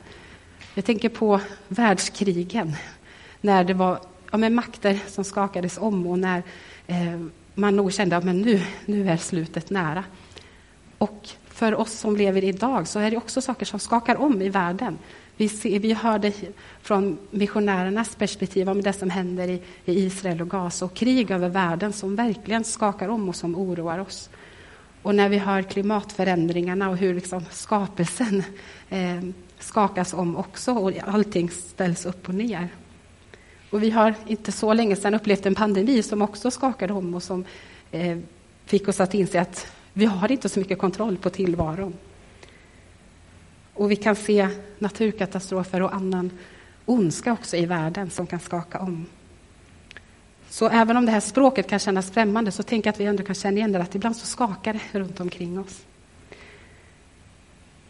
Jag 0.77 0.85
tänker 0.85 1.09
på 1.09 1.41
världskrigen, 1.67 2.73
när 3.41 3.63
det 3.63 3.73
var 3.73 3.99
ja, 4.31 4.37
men 4.37 4.55
makter 4.55 4.99
som 5.07 5.23
skakades 5.23 5.77
om 5.77 6.07
och 6.07 6.19
när 6.19 6.43
eh, 6.87 7.19
man 7.53 7.75
nog 7.75 7.93
kände 7.93 8.17
att 8.17 8.25
ja, 8.25 8.33
nu, 8.33 8.61
nu 8.85 9.09
är 9.09 9.17
slutet 9.17 9.69
nära. 9.69 10.03
Och 10.97 11.29
för 11.47 11.75
oss 11.75 11.91
som 11.91 12.15
lever 12.15 12.43
idag 12.43 12.87
så 12.87 12.99
är 12.99 13.11
det 13.11 13.17
också 13.17 13.41
saker 13.41 13.65
som 13.65 13.79
skakar 13.79 14.15
om 14.15 14.41
i 14.41 14.49
världen. 14.49 14.97
Vi, 15.37 15.49
ser, 15.49 15.79
vi 15.79 15.93
hörde 15.93 16.33
från 16.81 17.17
missionärernas 17.31 18.15
perspektiv 18.15 18.69
om 18.69 18.81
det 18.81 18.93
som 18.93 19.09
händer 19.09 19.47
i, 19.47 19.61
i 19.85 20.05
Israel 20.05 20.41
och 20.41 20.49
Gaza 20.49 20.85
och 20.85 20.93
krig 20.93 21.31
över 21.31 21.49
världen 21.49 21.93
som 21.93 22.15
verkligen 22.15 22.63
skakar 22.63 23.07
om 23.09 23.29
och 23.29 23.35
som 23.35 23.55
oroar 23.55 23.99
oss. 23.99 24.29
Och 25.01 25.15
när 25.15 25.29
vi 25.29 25.37
hör 25.37 25.61
klimatförändringarna 25.61 26.89
och 26.89 26.97
hur 26.97 27.13
liksom 27.13 27.45
skapelsen 27.51 28.43
eh, 28.89 29.21
skakas 29.59 30.13
om 30.13 30.35
också 30.35 30.71
och 30.71 30.91
allting 31.03 31.49
ställs 31.49 32.05
upp 32.05 32.27
och 32.29 32.35
ner. 32.35 32.69
Och 33.69 33.83
vi 33.83 33.89
har 33.89 34.13
inte 34.27 34.51
så 34.51 34.73
länge 34.73 34.95
sedan 34.95 35.13
upplevt 35.13 35.45
en 35.45 35.55
pandemi 35.55 36.03
som 36.03 36.21
också 36.21 36.51
skakade 36.51 36.93
om 36.93 37.15
och 37.15 37.23
som 37.23 37.45
eh, 37.91 38.17
fick 38.65 38.87
oss 38.87 38.99
att 38.99 39.13
inse 39.13 39.41
att 39.41 39.67
vi 39.93 40.05
har 40.05 40.31
inte 40.31 40.49
så 40.49 40.59
mycket 40.59 40.79
kontroll 40.79 41.17
på 41.17 41.29
tillvaron. 41.29 41.93
Och 43.73 43.91
vi 43.91 43.95
kan 43.95 44.15
se 44.15 44.49
naturkatastrofer 44.79 45.81
och 45.81 45.95
annan 45.95 46.31
ondska 46.85 47.33
också 47.33 47.57
i 47.57 47.65
världen 47.65 48.09
som 48.09 48.27
kan 48.27 48.39
skaka 48.39 48.79
om. 48.79 49.05
Så 50.49 50.69
även 50.69 50.97
om 50.97 51.05
det 51.05 51.11
här 51.11 51.19
språket 51.19 51.67
kan 51.69 51.79
kännas 51.79 52.11
främmande 52.11 52.51
så 52.51 52.63
tänker 52.63 52.87
jag 52.87 52.93
att 52.93 52.99
vi 52.99 53.05
ändå 53.05 53.23
kan 53.23 53.35
känna 53.35 53.57
igen 53.57 53.71
det, 53.71 53.81
att 53.81 53.95
ibland 53.95 54.15
så 54.15 54.25
skakar 54.25 54.73
det 54.73 54.99
runt 54.99 55.19
omkring 55.19 55.59
oss. 55.59 55.85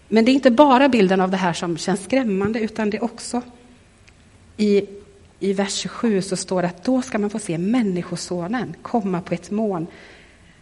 Men 0.08 0.26
det 0.26 0.32
är 0.32 0.34
inte 0.34 0.52
bara 0.52 0.90
bilden 0.90 1.22
av 1.22 1.32
det 1.32 1.38
här 1.38 1.54
som 1.54 1.78
känns 1.78 2.04
skrämmande, 2.04 2.60
utan 2.60 2.90
det 2.90 2.98
är 2.98 3.04
också 3.04 3.42
i, 4.58 4.86
i 5.40 5.54
vers 5.54 5.74
27 5.74 6.22
så 6.22 6.36
står 6.36 6.62
det 6.62 6.68
att 6.68 6.84
då 6.84 7.02
ska 7.02 7.18
man 7.18 7.30
få 7.30 7.40
se 7.40 7.58
Människosonen 7.58 8.76
komma 8.82 9.22
på 9.22 9.34
ett 9.34 9.52
moln 9.52 9.88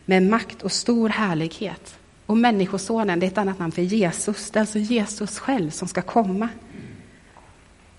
med 0.06 0.24
makt 0.24 0.62
och 0.62 0.72
stor 0.72 1.10
härlighet. 1.10 1.98
Och 2.26 2.38
Människosonen, 2.38 3.20
det 3.20 3.26
är 3.26 3.28
ett 3.28 3.38
annat 3.38 3.60
namn 3.60 3.72
för 3.72 3.82
Jesus. 3.82 4.52
Det 4.52 4.60
är 4.60 4.62
alltså 4.62 4.80
Jesus 4.80 5.40
själv 5.40 5.70
som 5.70 5.88
ska 5.88 6.02
komma. 6.02 6.50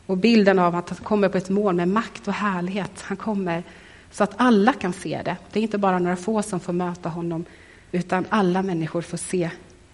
Och 0.07 0.17
bilden 0.17 0.59
av 0.59 0.75
att 0.75 0.89
han 0.89 0.99
kommer 0.99 1.29
på 1.29 1.39
ett 1.39 1.49
moln 1.49 1.77
med 1.77 1.89
makt 1.89 2.29
och 2.29 2.35
härlighet. 2.35 3.01
Han 3.01 3.17
kommer 3.17 3.63
så 4.11 4.25
att 4.25 4.35
alla 4.37 4.73
kan 4.73 4.93
se 4.93 5.23
det. 5.25 5.37
Det 5.53 5.59
är 5.59 5.63
inte 5.63 5.79
bara 5.79 5.99
några 5.99 6.17
få 6.17 6.43
som 6.43 6.61
får 6.61 6.73
möta 6.73 7.09
honom, 7.09 7.45
utan 7.93 8.25
alla 8.29 8.63
människor 8.63 9.03
får 9.03 9.17
se 9.17 9.51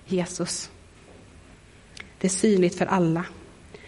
Jesus. 0.06 0.70
Det 2.22 2.28
är 2.28 2.30
synligt 2.30 2.78
för 2.78 2.86
alla. 2.86 3.24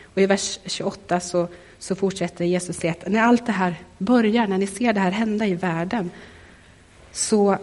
Och 0.05 0.23
I 0.23 0.26
vers 0.26 0.59
28 0.67 1.21
så, 1.21 1.49
så 1.79 1.95
fortsätter 1.95 2.45
Jesus 2.45 2.76
säga 2.76 2.93
att 2.93 3.09
när 3.09 3.23
allt 3.23 3.47
det 3.47 3.53
här 3.53 3.75
börjar, 3.99 4.47
när 4.47 4.59
ni 4.59 4.67
ser 4.67 4.93
det 4.93 5.00
här 5.00 5.11
hända 5.11 5.47
i 5.47 5.55
världen, 5.55 6.11
så, 7.12 7.59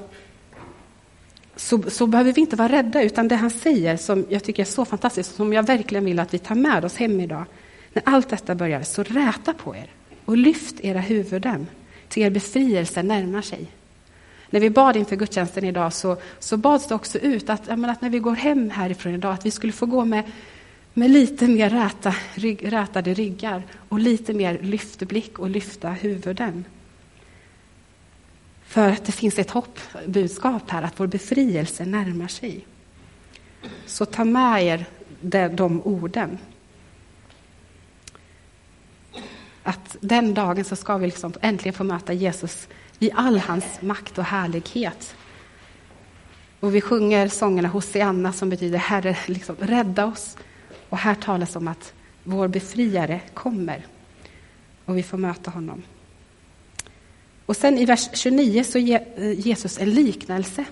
så, 1.55 1.81
så 1.87 2.07
behöver 2.07 2.33
vi 2.33 2.41
inte 2.41 2.55
vara 2.55 2.71
rädda, 2.71 3.01
utan 3.01 3.27
det 3.27 3.35
han 3.35 3.49
säger, 3.49 3.97
som 3.97 4.25
jag 4.29 4.43
tycker 4.43 4.63
är 4.63 4.67
så 4.67 4.85
fantastiskt, 4.85 5.35
som 5.35 5.53
jag 5.53 5.63
verkligen 5.63 6.05
vill 6.05 6.19
att 6.19 6.33
vi 6.33 6.39
tar 6.39 6.55
med 6.55 6.85
oss 6.85 6.97
hem 6.97 7.19
idag. 7.19 7.45
När 7.93 8.03
allt 8.05 8.29
detta 8.29 8.55
börjar, 8.55 8.83
så 8.83 9.03
räta 9.03 9.53
på 9.53 9.75
er 9.75 9.87
och 10.25 10.37
lyft 10.37 10.79
era 10.79 10.99
huvuden, 10.99 11.67
till 12.09 12.23
er 12.23 12.29
befrielse 12.29 13.03
närmar 13.03 13.41
sig. 13.41 13.71
När 14.49 14.59
vi 14.59 14.69
bad 14.69 14.95
inför 14.95 15.15
gudstjänsten 15.15 15.63
idag 15.63 15.93
så, 15.93 16.17
så 16.39 16.57
bads 16.57 16.87
det 16.87 16.95
också 16.95 17.17
ut 17.17 17.49
att, 17.49 17.67
menar, 17.67 17.89
att 17.89 18.01
när 18.01 18.09
vi 18.09 18.19
går 18.19 18.35
hem 18.35 18.69
härifrån 18.69 19.13
idag, 19.13 19.33
att 19.33 19.45
vi 19.45 19.51
skulle 19.51 19.73
få 19.73 19.85
gå 19.85 20.05
med 20.05 20.23
med 20.93 21.11
lite 21.11 21.47
mer 21.47 21.69
räta, 21.69 22.15
rygg, 22.33 22.73
rätade 22.73 23.13
ryggar 23.13 23.63
och 23.89 23.99
lite 23.99 24.33
mer 24.33 24.59
lyft 24.61 24.99
blick 24.99 25.39
och 25.39 25.49
lyfta 25.49 25.89
huvuden. 25.89 26.65
För 28.65 28.89
att 28.89 29.05
det 29.05 29.11
finns 29.11 29.39
ett 29.39 29.51
hoppbudskap 29.51 30.69
här, 30.69 30.83
att 30.83 30.99
vår 30.99 31.07
befrielse 31.07 31.85
närmar 31.85 32.27
sig. 32.27 32.65
Så 33.85 34.05
ta 34.05 34.25
med 34.25 34.63
er 34.63 34.85
de, 35.21 35.47
de 35.47 35.81
orden. 35.81 36.37
Att 39.63 39.97
den 39.99 40.33
dagen 40.33 40.65
så 40.65 40.75
ska 40.75 40.97
vi 40.97 41.05
liksom 41.05 41.33
äntligen 41.41 41.73
få 41.73 41.83
möta 41.83 42.13
Jesus 42.13 42.67
i 42.99 43.11
all 43.11 43.39
hans 43.39 43.81
makt 43.81 44.17
och 44.17 44.23
härlighet. 44.23 45.15
Och 46.59 46.75
vi 46.75 46.81
sjunger 46.81 47.27
sångerna 47.27 47.67
Hosianna 47.67 48.33
som 48.33 48.49
betyder 48.49 48.77
Herre, 48.77 49.17
liksom, 49.25 49.55
rädda 49.59 50.05
oss, 50.05 50.37
och 50.91 50.97
här 50.97 51.15
talas 51.15 51.55
om 51.55 51.67
att 51.67 51.93
vår 52.23 52.47
befriare 52.47 53.21
kommer 53.33 53.85
och 54.85 54.97
vi 54.97 55.03
får 55.03 55.17
möta 55.17 55.51
honom. 55.51 55.83
Och 57.45 57.57
sen 57.57 57.77
i 57.77 57.85
vers 57.85 58.09
29 58.13 58.63
så 58.63 58.79
ger 58.79 59.07
eh, 59.15 59.39
Jesus 59.39 59.79
en 59.79 59.89
liknelse. 59.89 60.65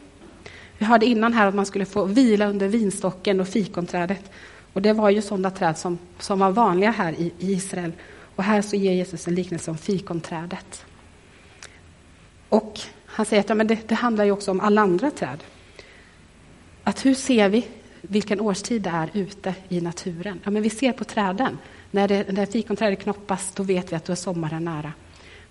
Vi 0.78 0.86
hörde 0.86 1.06
innan 1.06 1.34
här 1.34 1.48
att 1.48 1.56
man 1.56 1.66
skulle 1.66 1.86
få 1.86 2.06
vila 2.06 2.48
under 2.48 2.68
vinstocken 2.68 3.40
och 3.40 3.48
fikonträdet. 3.48 4.32
Och 4.74 4.82
det 4.82 4.94
var 4.94 5.10
ju 5.10 5.22
sådana 5.22 5.52
träd 5.52 5.78
som, 5.78 5.98
som 6.20 6.40
var 6.40 6.52
vanliga 6.52 6.92
här 6.92 7.14
i, 7.14 7.34
i 7.40 7.52
Israel. 7.52 7.92
Och 8.36 8.44
här 8.44 8.62
så 8.62 8.76
ger 8.76 8.94
Jesus 8.94 9.28
en 9.28 9.36
liknelse 9.36 9.72
om 9.72 9.78
fikonträdet. 9.78 10.86
Och 12.50 12.80
han 13.06 13.26
säger 13.26 13.40
att 13.44 13.50
ja, 13.50 13.56
men 13.56 13.68
det, 13.68 13.90
det 13.90 13.96
handlar 13.96 14.26
ju 14.26 14.32
också 14.32 14.52
om 14.52 14.60
alla 14.60 14.82
andra 14.82 15.12
träd. 15.12 15.44
Att 16.84 17.06
hur 17.06 17.16
ser 17.16 17.50
vi 17.50 17.68
vilken 18.02 18.40
årstid 18.42 18.82
det 18.82 18.90
är 18.90 19.10
ute 19.14 19.56
i 19.70 19.82
naturen. 19.82 20.40
Ja, 20.44 20.52
men 20.52 20.64
vi 20.64 20.70
ser 20.70 20.92
på 20.92 21.04
träden. 21.04 21.58
När, 21.92 22.08
det, 22.08 22.32
när 22.32 22.46
fikonträdet 22.46 23.00
knoppas, 23.00 23.52
då 23.56 23.64
vet 23.64 23.92
vi 23.92 23.96
att 23.96 24.06
då 24.06 24.12
är 24.12 24.16
sommaren 24.16 24.66
nära. 24.66 24.94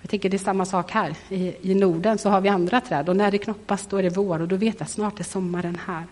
Jag 0.00 0.10
tänker 0.10 0.30
det 0.30 0.36
är 0.36 0.38
samma 0.38 0.64
sak 0.64 0.90
här. 0.90 1.14
I, 1.28 1.70
I 1.70 1.74
Norden 1.74 2.18
så 2.18 2.28
har 2.28 2.40
vi 2.40 2.48
andra 2.48 2.80
träd 2.80 3.08
och 3.08 3.16
när 3.16 3.30
det 3.30 3.38
knoppas 3.38 3.86
då 3.86 3.96
är 3.96 4.02
det 4.02 4.10
vår 4.10 4.40
och 4.40 4.48
då 4.48 4.56
vet 4.56 4.80
vi 4.80 4.82
att 4.82 4.90
snart 4.90 5.20
är 5.20 5.24
sommaren 5.24 5.78
här. 5.86 6.04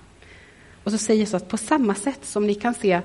Och 0.85 0.93
så 0.93 0.99
säger 0.99 1.26
så 1.26 1.37
att 1.37 1.49
på 1.49 1.57
samma 1.57 1.95
sätt 1.95 2.25
som 2.25 2.47
ni 2.47 2.55
kan 2.55 2.75
se 2.75 3.00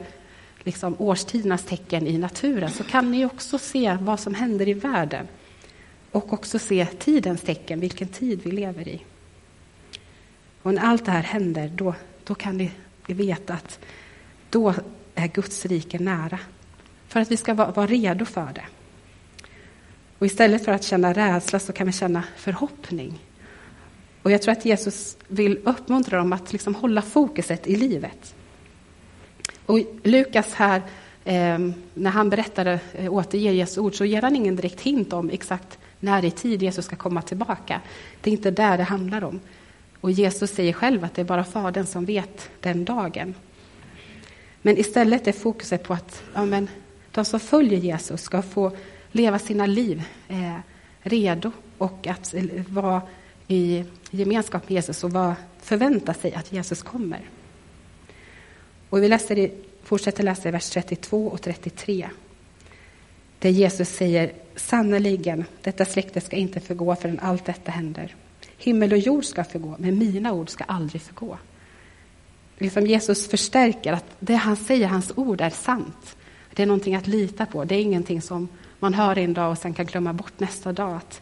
liksom, 0.63 0.95
årstidernas 0.99 1.63
tecken 1.63 2.07
i 2.07 2.17
naturen 2.17 2.71
så 2.71 2.83
kan 2.83 3.11
ni 3.11 3.25
också 3.25 3.59
se 3.59 3.97
vad 4.01 4.19
som 4.19 4.33
händer 4.33 4.67
i 4.67 4.73
världen 4.73 5.27
och 6.11 6.33
också 6.33 6.59
se 6.59 6.85
tidens 6.85 7.41
tecken, 7.41 7.79
vilken 7.79 8.07
tid 8.07 8.41
vi 8.43 8.51
lever 8.51 8.87
i. 8.87 9.01
Och 10.61 10.73
när 10.73 10.81
allt 10.81 11.05
det 11.05 11.11
här 11.11 11.23
händer, 11.23 11.71
då, 11.75 11.95
då 12.23 12.35
kan 12.35 12.57
ni 13.11 13.25
veta 13.25 13.53
att 13.53 13.79
då 14.49 14.73
är 15.15 15.27
Guds 15.27 15.65
rike 15.65 15.99
nära. 15.99 16.39
För 17.07 17.19
att 17.19 17.31
vi 17.31 17.37
ska 17.37 17.53
vara 17.53 17.87
redo 17.87 18.25
för 18.25 18.51
det. 18.55 18.65
Och 20.17 20.25
istället 20.25 20.65
för 20.65 20.71
att 20.71 20.83
känna 20.83 21.13
rädsla 21.13 21.59
så 21.59 21.73
kan 21.73 21.87
vi 21.87 21.93
känna 21.93 22.23
förhoppning. 22.37 23.19
Och 24.23 24.31
jag 24.31 24.41
tror 24.41 24.51
att 24.51 24.65
Jesus 24.65 25.17
vill 25.27 25.59
uppmuntra 25.63 26.17
dem 26.17 26.33
att 26.33 26.53
liksom 26.53 26.75
hålla 26.75 27.01
fokuset 27.01 27.67
i 27.67 27.75
livet. 27.75 28.35
Och 29.65 29.79
Lukas 30.03 30.53
här, 30.53 30.81
eh, 31.23 31.59
när 31.93 32.09
han 32.09 32.29
berättade, 32.29 32.79
eh, 32.93 33.13
återger 33.13 33.51
Jesu 33.51 33.81
ord, 33.81 33.95
så 33.95 34.05
ger 34.05 34.21
han 34.21 34.35
ingen 34.35 34.55
direkt 34.55 34.81
hint 34.81 35.13
om 35.13 35.29
exakt 35.29 35.79
när 35.99 36.25
i 36.25 36.31
tid 36.31 36.63
Jesus 36.63 36.85
ska 36.85 36.95
komma 36.95 37.21
tillbaka. 37.21 37.81
Det 38.21 38.29
är 38.29 38.31
inte 38.31 38.51
där 38.51 38.77
det 38.77 38.83
handlar 38.83 39.23
om. 39.23 39.39
Och 40.01 40.11
Jesus 40.11 40.51
säger 40.51 40.73
själv 40.73 41.03
att 41.03 41.15
det 41.15 41.21
är 41.21 41.25
bara 41.25 41.43
Fadern 41.43 41.85
som 41.85 42.05
vet 42.05 42.49
den 42.59 42.85
dagen. 42.85 43.35
Men 44.61 44.77
istället 44.77 45.27
är 45.27 45.31
fokuset 45.31 45.83
på 45.83 45.93
att 45.93 46.23
ja, 46.33 46.45
men, 46.45 46.69
de 47.11 47.25
som 47.25 47.39
följer 47.39 47.79
Jesus 47.79 48.21
ska 48.21 48.41
få 48.41 48.71
leva 49.11 49.39
sina 49.39 49.65
liv 49.65 50.03
eh, 50.27 50.57
redo 51.01 51.51
och 51.77 52.07
att 52.07 52.33
eh, 52.33 52.43
vara 52.67 53.01
i 53.47 53.85
gemenskap 54.11 54.63
med 54.63 54.71
Jesus 54.71 55.03
och 55.03 55.11
var, 55.11 55.35
förvänta 55.61 56.13
sig 56.13 56.33
att 56.33 56.51
Jesus 56.51 56.81
kommer. 56.81 57.29
Och 58.89 59.03
vi 59.03 59.07
läser 59.07 59.37
i, 59.37 59.51
fortsätter 59.83 60.23
läsa 60.23 60.49
i 60.49 60.51
vers 60.51 60.69
32 60.69 61.27
och 61.27 61.41
33. 61.41 62.09
Där 63.39 63.49
Jesus 63.49 63.89
säger 63.89 64.33
sannerligen, 64.55 65.45
detta 65.61 65.85
släkte 65.85 66.21
ska 66.21 66.35
inte 66.35 66.59
förgå 66.59 66.95
förrän 66.95 67.19
allt 67.19 67.45
detta 67.45 67.71
händer. 67.71 68.15
Himmel 68.63 68.91
och 68.91 68.97
jord 68.97 69.25
ska 69.25 69.43
förgå, 69.43 69.75
men 69.79 69.97
mina 69.97 70.33
ord 70.33 70.49
ska 70.49 70.63
aldrig 70.63 71.01
förgå. 71.01 71.37
Liksom 72.57 72.87
Jesus 72.87 73.27
förstärker 73.27 73.93
att 73.93 74.05
det 74.19 74.35
han 74.35 74.55
säger, 74.55 74.87
hans 74.87 75.11
ord, 75.15 75.41
är 75.41 75.49
sant. 75.49 76.15
Det 76.53 76.63
är 76.63 76.67
någonting 76.67 76.95
att 76.95 77.07
lita 77.07 77.45
på. 77.45 77.65
Det 77.65 77.75
är 77.75 77.81
ingenting 77.81 78.21
som 78.21 78.47
man 78.79 78.93
hör 78.93 79.17
en 79.17 79.33
dag 79.33 79.51
och 79.51 79.57
sen 79.57 79.73
kan 79.73 79.85
glömma 79.85 80.13
bort 80.13 80.39
nästa 80.39 80.73
dag. 80.73 80.95
Att, 80.95 81.21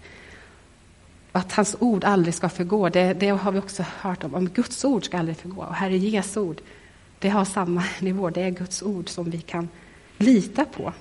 att 1.31 1.53
hans 1.53 1.75
ord 1.79 2.03
aldrig 2.03 2.34
ska 2.34 2.50
förgå, 2.50 2.89
det, 2.89 3.13
det, 3.13 3.29
har 3.29 3.51
vi 3.51 3.60
också 3.60 3.86
hört 4.01 4.24
om. 4.24 4.36
Om 4.36 4.50
Guds 4.50 4.86
ord 4.86 5.05
ska 5.05 5.17
aldrig 5.17 5.38
förgå. 5.38 5.62
Och 5.62 5.75
här 5.75 5.89
är 5.89 5.96
Jesu 5.96 6.39
ord. 6.39 6.62
Det 7.19 7.29
har 7.29 7.46
samma 7.46 7.84
nivå. 8.00 8.29
Det 8.29 8.41
är 8.41 8.50
Guds 8.50 8.84
ord 8.84 9.10
som 9.10 9.29
vi 9.29 9.41
kan 9.41 9.69
lita 10.17 10.65
på 10.65 10.93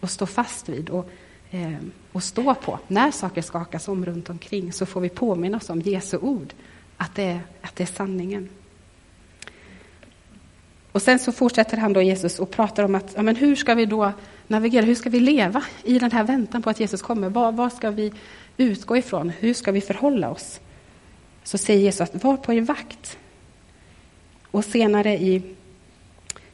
och 0.00 0.10
stå 0.10 0.26
fast 0.26 0.68
vid. 0.68 0.90
Och 0.90 1.10
eh, 1.50 1.72
och 2.12 2.22
stå 2.22 2.54
på. 2.54 2.78
När 2.88 3.10
saker 3.10 3.42
skakas 3.42 3.88
om 3.88 4.06
runt 4.06 4.30
omkring 4.30 4.72
så 4.72 4.86
får 4.86 5.00
vi 5.00 5.08
påminna 5.08 5.56
oss 5.56 5.70
om 5.70 5.80
Jesu 5.80 6.18
ord. 6.18 6.52
att 6.96 7.14
det, 7.14 7.40
att 7.60 7.76
det 7.76 7.84
är 7.84 7.86
sanningen. 7.94 8.48
Och 10.92 11.02
sen 11.02 11.18
så 11.18 11.32
fortsätter 11.32 11.76
han 11.76 11.92
då 11.92 12.02
Jesus 12.02 12.38
och 12.38 12.50
pratar 12.50 12.84
om 12.84 12.94
att 12.94 13.12
ja, 13.16 13.22
men 13.22 13.36
hur 13.36 13.56
ska 13.56 13.74
vi 13.74 13.86
då 13.86 14.12
navigera, 14.46 14.84
hur 14.84 14.94
ska 14.94 15.10
vi 15.10 15.20
leva 15.20 15.62
i 15.84 15.98
den 15.98 16.12
här 16.12 16.24
väntan 16.24 16.62
på 16.62 16.70
att 16.70 16.80
Jesus 16.80 17.02
kommer? 17.02 17.28
Vad, 17.28 17.56
vad 17.56 17.72
ska 17.72 17.90
vi 17.90 18.12
utgå 18.56 18.96
ifrån? 18.96 19.30
Hur 19.38 19.54
ska 19.54 19.72
vi 19.72 19.80
förhålla 19.80 20.30
oss? 20.30 20.60
Så 21.44 21.58
säger 21.58 21.80
Jesus 21.80 22.00
att 22.00 22.24
var 22.24 22.36
på 22.36 22.52
er 22.52 22.60
vakt. 22.60 23.18
Och 24.50 24.64
senare 24.64 25.18
i, 25.18 25.42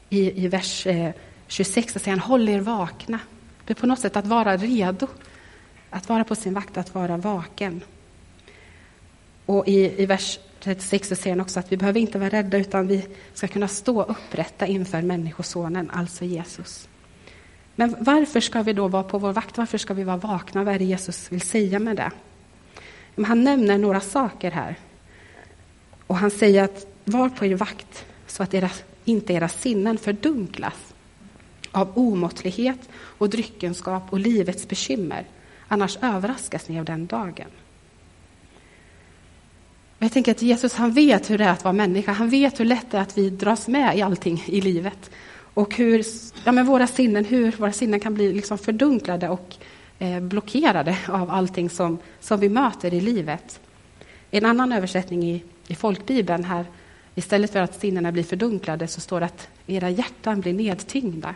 i, 0.09 0.43
i 0.43 0.47
vers 0.47 0.87
eh, 0.87 1.11
26 1.47 1.93
så 1.93 1.99
säger 1.99 2.17
han 2.17 2.29
håll 2.29 2.49
er 2.49 2.59
vakna. 2.59 3.19
Det 3.67 3.73
är 3.73 3.75
på 3.75 3.87
något 3.87 3.99
sätt 3.99 4.15
att 4.15 4.25
vara 4.25 4.57
redo, 4.57 5.07
att 5.89 6.09
vara 6.09 6.23
på 6.23 6.35
sin 6.35 6.53
vakt, 6.53 6.77
att 6.77 6.95
vara 6.95 7.17
vaken. 7.17 7.81
Och 9.45 9.67
i, 9.67 10.03
i 10.03 10.05
vers 10.05 10.39
36 10.59 11.07
så 11.07 11.15
säger 11.15 11.35
han 11.35 11.41
också 11.41 11.59
att 11.59 11.71
vi 11.71 11.77
behöver 11.77 11.99
inte 11.99 12.19
vara 12.19 12.29
rädda 12.29 12.57
utan 12.57 12.87
vi 12.87 13.07
ska 13.33 13.47
kunna 13.47 13.67
stå 13.67 14.03
upprätta 14.03 14.67
inför 14.67 15.01
Människosonen, 15.01 15.89
alltså 15.89 16.25
Jesus. 16.25 16.87
Men 17.75 17.95
varför 17.99 18.39
ska 18.39 18.61
vi 18.61 18.73
då 18.73 18.87
vara 18.87 19.03
på 19.03 19.17
vår 19.17 19.33
vakt? 19.33 19.57
Varför 19.57 19.77
ska 19.77 19.93
vi 19.93 20.03
vara 20.03 20.17
vakna? 20.17 20.63
Vad 20.63 20.75
är 20.75 20.79
det 20.79 20.85
Jesus 20.85 21.31
vill 21.31 21.41
säga 21.41 21.79
med 21.79 21.95
det? 21.95 22.11
Han 23.25 23.43
nämner 23.43 23.77
några 23.77 23.99
saker 23.99 24.51
här. 24.51 24.75
Och 26.07 26.15
han 26.15 26.31
säger 26.31 26.63
att 26.63 26.87
var 27.03 27.29
på 27.29 27.45
er 27.45 27.55
vakt 27.55 28.05
så 28.27 28.43
att 28.43 28.53
era, 28.53 28.69
inte 29.05 29.33
era 29.33 29.49
sinnen 29.49 29.97
fördunklas 29.97 30.86
av 31.71 31.97
omåttlighet 31.97 32.89
och 32.93 33.29
dryckenskap 33.29 34.03
och 34.09 34.19
livets 34.19 34.67
bekymmer. 34.67 35.25
Annars 35.67 35.97
överraskas 36.01 36.69
ni 36.69 36.79
av 36.79 36.85
den 36.85 37.05
dagen. 37.05 37.49
Jag 39.99 40.11
tänker 40.11 40.31
att 40.31 40.41
Jesus 40.41 40.73
han 40.73 40.91
vet 40.91 41.29
hur 41.29 41.37
det 41.37 41.43
är 41.43 41.51
att 41.51 41.63
vara 41.63 41.73
människa. 41.73 42.11
Han 42.11 42.29
vet 42.29 42.59
hur 42.59 42.65
lätt 42.65 42.91
det 42.91 42.97
är 42.97 43.01
att 43.01 43.17
vi 43.17 43.29
dras 43.29 43.67
med 43.67 43.97
i 43.97 44.01
allting 44.01 44.43
i 44.47 44.61
livet. 44.61 45.11
Och 45.53 45.75
hur 45.75 46.05
ja, 46.43 46.51
men 46.51 46.65
våra, 46.65 46.87
sinnen, 46.87 47.25
hur 47.25 47.51
våra 47.51 47.71
sinnen 47.71 47.99
kan 47.99 48.13
bli 48.13 48.33
liksom 48.33 48.57
fördunklade 48.57 49.29
och 49.29 49.55
eh, 49.99 50.19
blockerade 50.19 50.97
av 51.07 51.31
allting 51.31 51.69
som, 51.69 51.97
som 52.19 52.39
vi 52.39 52.49
möter 52.49 52.93
i 52.93 53.01
livet. 53.01 53.59
En 54.31 54.45
annan 54.45 54.71
översättning 54.71 55.23
i, 55.23 55.43
i 55.67 55.75
folkbibeln 55.75 56.43
här, 56.43 56.65
istället 57.15 57.51
för 57.51 57.59
att 57.59 57.79
sinnena 57.79 58.11
blir 58.11 58.23
fördunklade 58.23 58.87
så 58.87 59.01
står 59.01 59.19
det 59.19 59.25
att 59.25 59.47
era 59.67 59.89
hjärtan 59.89 60.41
blir 60.41 60.53
nedtyngda. 60.53 61.35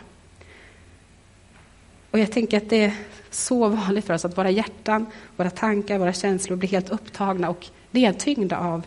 Och 2.12 2.18
jag 2.18 2.32
tänker 2.32 2.56
att 2.56 2.70
det 2.70 2.84
är 2.84 2.94
så 3.30 3.68
vanligt 3.68 4.04
för 4.04 4.14
oss 4.14 4.24
att 4.24 4.38
våra 4.38 4.50
hjärtan, 4.50 5.06
våra 5.36 5.50
tankar, 5.50 5.98
våra 5.98 6.12
känslor 6.12 6.56
blir 6.56 6.68
helt 6.68 6.90
upptagna 6.90 7.48
och 7.48 7.66
nedtyngda 7.90 8.58
av 8.58 8.82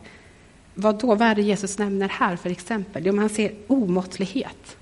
vad 0.74 1.00
då? 1.00 1.08
Vad 1.08 1.22
är 1.22 1.36
det 1.36 1.41
Jesus 1.41 1.77
nämner 1.77 2.10
här 2.10 2.36
för 2.36 2.50
exempel? 2.50 3.05
Jo, 3.05 3.13
man 3.13 3.29
ser 3.29 3.53
omåttlighet. 3.67 4.77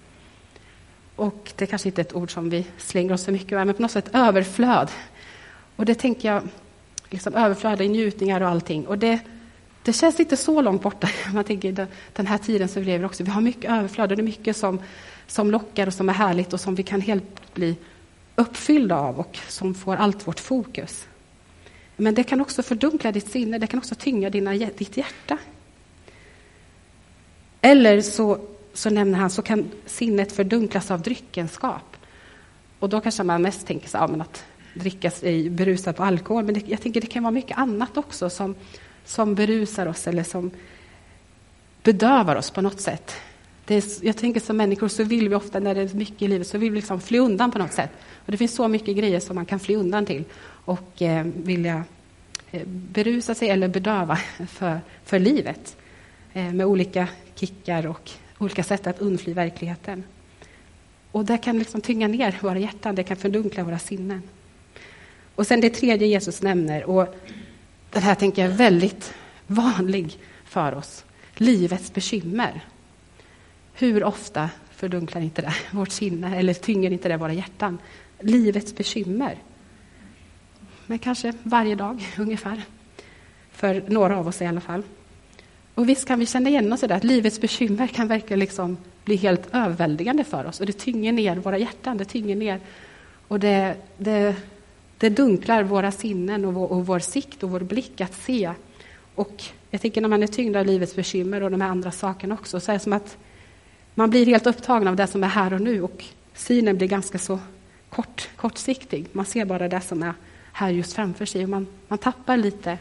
Och 1.16 1.52
det 1.56 1.66
kanske 1.66 1.90
inte 1.90 2.02
är 2.02 2.06
ett 2.06 2.16
ord 2.16 2.34
som 2.34 2.50
vi 2.50 2.66
slänger 2.78 3.14
oss 3.14 3.24
så 3.24 3.32
mycket 3.32 3.52
med, 3.52 3.68
men 3.68 3.76
på 3.76 3.82
något 3.82 3.92
sätt 3.92 4.10
överflöd. 4.14 4.92
Och 5.76 5.86
det 5.86 5.96
tänker 5.96 6.34
jag, 6.34 6.44
liksom 7.10 7.36
överflöd 7.36 7.82
i 7.82 7.90
njutningar 7.90 8.42
och 8.42 8.50
allting. 8.50 8.88
Och 8.88 8.98
det, 8.98 9.20
det 9.84 9.94
känns 9.94 10.20
inte 10.20 10.38
så 10.38 10.62
långt 10.62 10.82
borta. 10.82 11.10
Man 11.34 11.44
tänker 11.44 11.88
den 12.14 12.28
här 12.28 12.38
tiden 12.38 12.68
som 12.68 12.82
vi 12.82 12.86
lever 12.86 13.06
också. 13.06 13.24
Vi 13.24 13.32
har 13.32 13.42
mycket 13.42 13.72
överflöd 13.72 14.12
och 14.12 14.18
det 14.18 14.22
är 14.22 14.26
mycket 14.26 14.58
som, 14.58 14.80
som 15.28 15.52
lockar 15.52 15.88
och 15.88 15.94
som 15.94 16.10
är 16.10 16.14
härligt 16.14 16.54
och 16.54 16.60
som 16.60 16.76
vi 16.76 16.84
kan 16.84 17.02
helt 17.02 17.54
bli 17.54 17.76
uppfyllda 18.36 18.96
av 18.96 19.20
och 19.20 19.40
som 19.48 19.74
får 19.74 19.96
allt 19.96 20.28
vårt 20.28 20.40
fokus. 20.40 21.08
Men 21.96 22.16
det 22.16 22.24
kan 22.24 22.42
också 22.42 22.64
fördunkla 22.64 23.12
ditt 23.12 23.32
sinne, 23.32 23.58
det 23.58 23.68
kan 23.68 23.80
också 23.80 23.96
tynga 23.96 24.30
dina, 24.30 24.52
ditt 24.54 24.98
hjärta. 24.98 25.38
Eller 27.62 28.02
så, 28.02 28.40
så 28.74 28.90
nämner 28.90 29.20
han, 29.20 29.30
så 29.30 29.42
kan 29.42 29.72
sinnet 29.86 30.32
fördunklas 30.32 30.92
av 30.92 31.02
dryckenskap. 31.02 31.98
Och 32.80 32.90
då 32.90 33.02
kanske 33.02 33.24
man 33.24 33.42
mest 33.42 33.68
tänker 33.68 33.90
sig, 33.90 34.00
ja, 34.00 34.08
men 34.08 34.22
att 34.22 34.44
dricka 34.74 35.12
sig 35.12 35.50
berusad 35.50 35.96
på 35.96 36.04
alkohol, 36.04 36.44
men 36.44 36.54
det, 36.54 36.68
jag 36.68 36.82
tänker 36.82 37.02
det 37.02 37.08
kan 37.08 37.24
vara 37.24 37.32
mycket 37.32 37.58
annat 37.58 37.98
också 37.98 38.30
som, 38.30 38.56
som 39.06 39.36
berusar 39.36 39.86
oss 39.86 40.08
eller 40.08 40.24
som 40.24 40.52
bedövar 41.84 42.36
oss 42.36 42.52
på 42.52 42.62
något 42.62 42.82
sätt. 42.82 43.16
Är, 43.68 43.84
jag 44.02 44.18
tänker 44.18 44.40
som 44.40 44.58
människor 44.58 44.88
så 44.88 45.04
vill 45.04 45.30
vi 45.30 45.36
ofta, 45.36 45.60
när 45.60 45.76
det 45.76 45.82
är 45.82 45.96
mycket 45.96 46.22
i 46.22 46.28
livet, 46.28 46.48
så 46.48 46.58
vill 46.58 46.72
vi 46.72 46.76
liksom 46.76 47.02
fly 47.02 47.20
undan 47.20 47.52
på 47.52 47.60
något 47.60 47.74
sätt. 47.74 47.90
Och 48.26 48.32
det 48.32 48.38
finns 48.38 48.56
så 48.56 48.68
mycket 48.68 48.98
grejer 48.98 49.20
som 49.20 49.36
man 49.36 49.46
kan 49.46 49.60
fly 49.60 49.76
undan 49.76 50.06
till 50.06 50.24
och 50.66 51.02
eh, 51.02 51.26
vilja 51.26 51.84
eh, 52.52 52.62
berusa 52.68 53.36
sig 53.36 53.50
eller 53.50 53.68
bedöva 53.68 54.16
för, 54.48 54.82
för 55.06 55.20
livet 55.20 55.78
eh, 56.34 56.54
med 56.54 56.66
olika 56.66 57.08
kickar 57.36 57.88
och 57.88 58.12
olika 58.38 58.64
sätt 58.64 58.88
att 58.88 59.00
undfly 59.00 59.34
verkligheten. 59.34 60.04
Och 61.12 61.26
det 61.26 61.38
kan 61.38 61.60
liksom 61.60 61.82
tynga 61.82 62.08
ner 62.08 62.38
våra 62.42 62.60
hjärtan, 62.60 62.96
det 62.96 63.04
kan 63.04 63.18
fördunkla 63.18 63.64
våra 63.64 63.80
sinnen. 63.80 64.22
Och 65.36 65.48
sen 65.48 65.62
det 65.62 65.70
tredje 65.70 66.08
Jesus 66.08 66.42
nämner, 66.42 66.84
och 66.84 67.16
det 67.92 68.00
här 68.00 68.16
tänker 68.16 68.42
jag 68.42 68.52
är 68.52 68.56
väldigt 68.56 69.14
vanlig 69.48 70.18
för 70.46 70.76
oss, 70.76 71.06
livets 71.36 71.94
bekymmer. 71.94 72.64
Hur 73.74 74.04
ofta 74.04 74.50
fördunklar 74.72 75.22
inte 75.22 75.42
det 75.42 75.54
vårt 75.72 75.92
sinne 75.92 76.38
eller 76.38 76.54
tynger 76.54 76.92
inte 76.92 77.10
det 77.10 77.18
våra 77.18 77.34
hjärtan? 77.34 77.78
Livets 78.20 78.76
bekymmer. 78.76 79.38
Men 80.86 81.00
kanske 81.00 81.34
varje 81.44 81.76
dag 81.76 82.04
ungefär. 82.18 82.62
För 83.52 83.84
några 83.88 84.18
av 84.18 84.28
oss 84.28 84.42
i 84.42 84.46
alla 84.46 84.62
fall. 84.62 84.84
Och 85.76 85.90
visst 85.90 86.08
kan 86.08 86.20
vi 86.20 86.26
känna 86.26 86.50
igen 86.50 86.74
oss 86.74 86.84
i 86.84 86.88
det, 86.88 86.96
att 86.96 87.04
livets 87.04 87.42
bekymmer 87.42 87.88
kan 87.88 88.08
verkligen 88.08 88.40
liksom 88.40 88.78
bli 89.06 89.16
helt 89.16 89.54
överväldigande 89.54 90.24
för 90.24 90.46
oss. 90.46 90.60
Och 90.60 90.66
det 90.66 90.74
tynger 90.74 91.12
ner 91.12 91.36
våra 91.36 91.58
hjärtan, 91.58 91.98
det 91.98 92.06
tynger 92.06 92.36
ner 92.36 92.60
och 93.28 93.40
det, 93.40 93.76
det, 93.98 94.36
det 94.98 95.10
dunklar 95.10 95.64
våra 95.64 95.92
sinnen 95.92 96.46
och 96.46 96.54
vår, 96.54 96.72
och 96.72 96.86
vår 96.86 97.00
sikt 97.00 97.44
och 97.44 97.50
vår 97.50 97.60
blick 97.60 98.02
att 98.02 98.14
se. 98.14 98.54
Och 99.16 99.44
jag 99.70 99.82
tänker 99.82 100.02
när 100.02 100.10
man 100.10 100.24
är 100.24 100.28
tyngd 100.28 100.56
av 100.56 100.66
livets 100.66 100.96
bekymmer 100.96 101.44
och 101.44 101.52
de 101.52 101.62
här 101.62 101.70
andra 101.70 101.92
sakerna 101.92 102.34
också, 102.34 102.60
så 102.60 102.72
är 102.72 102.74
det 102.74 102.80
som 102.80 102.94
att 102.94 103.18
man 103.96 104.10
blir 104.10 104.26
helt 104.26 104.48
upptagen 104.48 104.88
av 104.88 104.96
det 104.96 105.08
som 105.08 105.24
är 105.24 105.28
här 105.28 105.54
och 105.54 105.62
nu 105.62 105.82
och 105.82 106.06
synen 106.34 106.78
blir 106.78 106.88
ganska 106.88 107.18
så 107.18 107.40
kort, 107.90 108.30
kortsiktig. 108.36 109.06
Man 109.12 109.26
ser 109.26 109.46
bara 109.46 109.70
det 109.70 109.82
som 109.82 110.04
är 110.04 110.14
här 110.54 110.70
just 110.70 110.94
framför 110.94 111.26
sig 111.26 111.44
och 111.44 111.50
man, 111.50 111.68
man 111.88 111.98
tappar 111.98 112.38
lite 112.38 112.78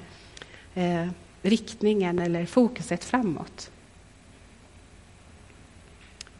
eh, 0.75 1.09
riktningen 1.43 2.19
eller 2.19 2.47
fokuset 2.47 3.05
framåt. 3.05 3.71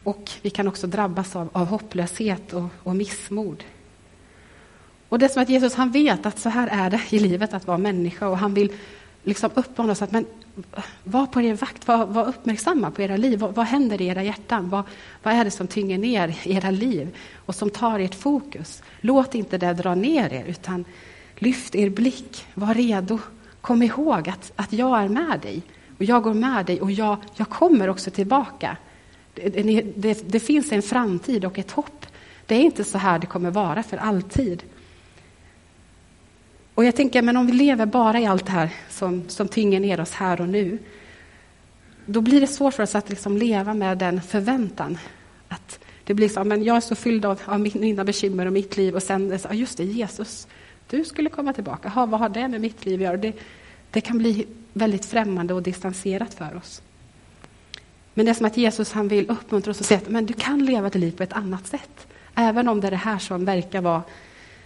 Och 0.03 0.31
vi 0.41 0.49
kan 0.49 0.67
också 0.67 0.87
drabbas 0.87 1.35
av, 1.35 1.49
av 1.51 1.67
hopplöshet 1.67 2.53
och, 2.53 2.65
och 2.83 2.95
missmod. 2.95 3.63
Och 5.09 5.19
det 5.19 5.25
är 5.25 5.29
som 5.29 5.41
att 5.41 5.49
Jesus 5.49 5.75
han 5.75 5.91
vet 5.91 6.25
att 6.25 6.39
så 6.39 6.49
här 6.49 6.67
är 6.71 6.89
det 6.89 7.01
i 7.09 7.19
livet 7.19 7.53
att 7.53 7.67
vara 7.67 7.77
människa 7.77 8.27
och 8.27 8.37
han 8.37 8.53
vill 8.53 8.71
liksom 9.23 9.49
uppmana 9.53 9.91
oss 9.91 10.01
att 10.01 10.11
men, 10.11 10.25
var 11.03 11.25
på 11.25 11.41
er 11.41 11.53
vakt, 11.53 11.87
var, 11.87 12.05
var 12.05 12.27
uppmärksamma 12.27 12.91
på 12.91 13.01
era 13.01 13.17
liv. 13.17 13.39
Vad, 13.39 13.55
vad 13.55 13.65
händer 13.65 14.01
i 14.01 14.07
era 14.07 14.23
hjärtan? 14.23 14.69
Vad, 14.69 14.83
vad 15.23 15.33
är 15.33 15.45
det 15.45 15.51
som 15.51 15.67
tynger 15.67 15.97
ner 15.97 16.37
era 16.43 16.71
liv 16.71 17.15
och 17.45 17.55
som 17.55 17.69
tar 17.69 17.99
ert 17.99 18.15
fokus? 18.15 18.83
Låt 19.01 19.35
inte 19.35 19.57
det 19.57 19.73
dra 19.73 19.95
ner 19.95 20.33
er, 20.33 20.45
utan 20.47 20.85
lyft 21.35 21.75
er 21.75 21.89
blick, 21.89 22.45
var 22.53 22.73
redo. 22.73 23.19
Kom 23.61 23.83
ihåg 23.83 24.29
att, 24.29 24.51
att 24.55 24.73
jag 24.73 25.03
är 25.03 25.07
med 25.07 25.39
dig 25.41 25.61
och 25.97 26.03
jag 26.03 26.23
går 26.23 26.33
med 26.33 26.65
dig 26.65 26.81
och 26.81 26.91
jag, 26.91 27.17
jag 27.35 27.49
kommer 27.49 27.89
också 27.89 28.11
tillbaka. 28.11 28.77
Det, 29.33 29.49
det, 29.95 30.31
det 30.31 30.39
finns 30.39 30.71
en 30.71 30.81
framtid 30.81 31.45
och 31.45 31.59
ett 31.59 31.71
hopp. 31.71 32.05
Det 32.45 32.55
är 32.55 32.61
inte 32.61 32.83
så 32.83 32.97
här 32.97 33.19
det 33.19 33.27
kommer 33.27 33.51
vara 33.51 33.83
för 33.83 33.97
alltid. 33.97 34.63
Och 36.75 36.85
jag 36.85 36.95
tänker, 36.95 37.21
men 37.21 37.37
om 37.37 37.47
vi 37.47 37.53
lever 37.53 37.85
bara 37.85 38.19
i 38.19 38.25
allt 38.25 38.45
det 38.45 38.51
här 38.51 38.69
som, 38.89 39.23
som 39.27 39.47
tynger 39.47 39.79
ner 39.79 40.01
oss 40.01 40.11
här 40.11 40.41
och 40.41 40.49
nu, 40.49 40.79
då 42.05 42.21
blir 42.21 42.41
det 42.41 42.47
svårt 42.47 42.73
för 42.73 42.83
oss 42.83 42.95
att 42.95 43.09
liksom 43.09 43.37
leva 43.37 43.73
med 43.73 43.97
den 43.97 44.21
förväntan. 44.21 44.97
Att 45.47 45.79
det 46.03 46.13
blir 46.13 46.29
så, 46.29 46.43
men 46.43 46.63
jag 46.63 46.75
är 46.77 46.81
så 46.81 46.95
fylld 46.95 47.25
av, 47.25 47.41
av 47.45 47.59
mina 47.59 48.03
bekymmer 48.03 48.45
och 48.45 48.53
mitt 48.53 48.77
liv 48.77 48.95
och 48.95 49.03
sen, 49.03 49.39
så, 49.39 49.47
just 49.51 49.77
det, 49.77 49.83
Jesus, 49.83 50.47
du 50.89 51.03
skulle 51.03 51.29
komma 51.29 51.53
tillbaka. 51.53 51.89
Ha, 51.89 52.05
vad 52.05 52.19
har 52.19 52.29
det 52.29 52.47
med 52.47 52.61
mitt 52.61 52.85
liv 52.85 52.99
att 52.99 53.03
göra? 53.03 53.17
Det, 53.17 53.33
det 53.91 54.01
kan 54.01 54.17
bli 54.17 54.47
väldigt 54.73 55.05
främmande 55.05 55.53
och 55.53 55.63
distanserat 55.63 56.33
för 56.33 56.55
oss. 56.55 56.81
Men 58.13 58.25
det 58.25 58.31
är 58.31 58.33
som 58.33 58.45
att 58.45 58.57
Jesus 58.57 58.91
han 58.91 59.07
vill 59.07 59.29
uppmuntra 59.29 59.71
oss 59.71 59.79
och 59.79 59.85
säga 59.85 59.97
att 59.97 60.09
men 60.09 60.25
du 60.25 60.33
kan 60.33 60.65
leva 60.65 60.89
ditt 60.89 61.01
liv 61.01 61.11
på 61.11 61.23
ett 61.23 61.33
annat 61.33 61.67
sätt. 61.67 62.07
Även 62.35 62.67
om 62.67 62.81
det 62.81 62.87
är 62.87 62.91
det 62.91 62.97
här 62.97 63.19
som 63.19 63.45
verkar 63.45 63.81
vara 63.81 64.01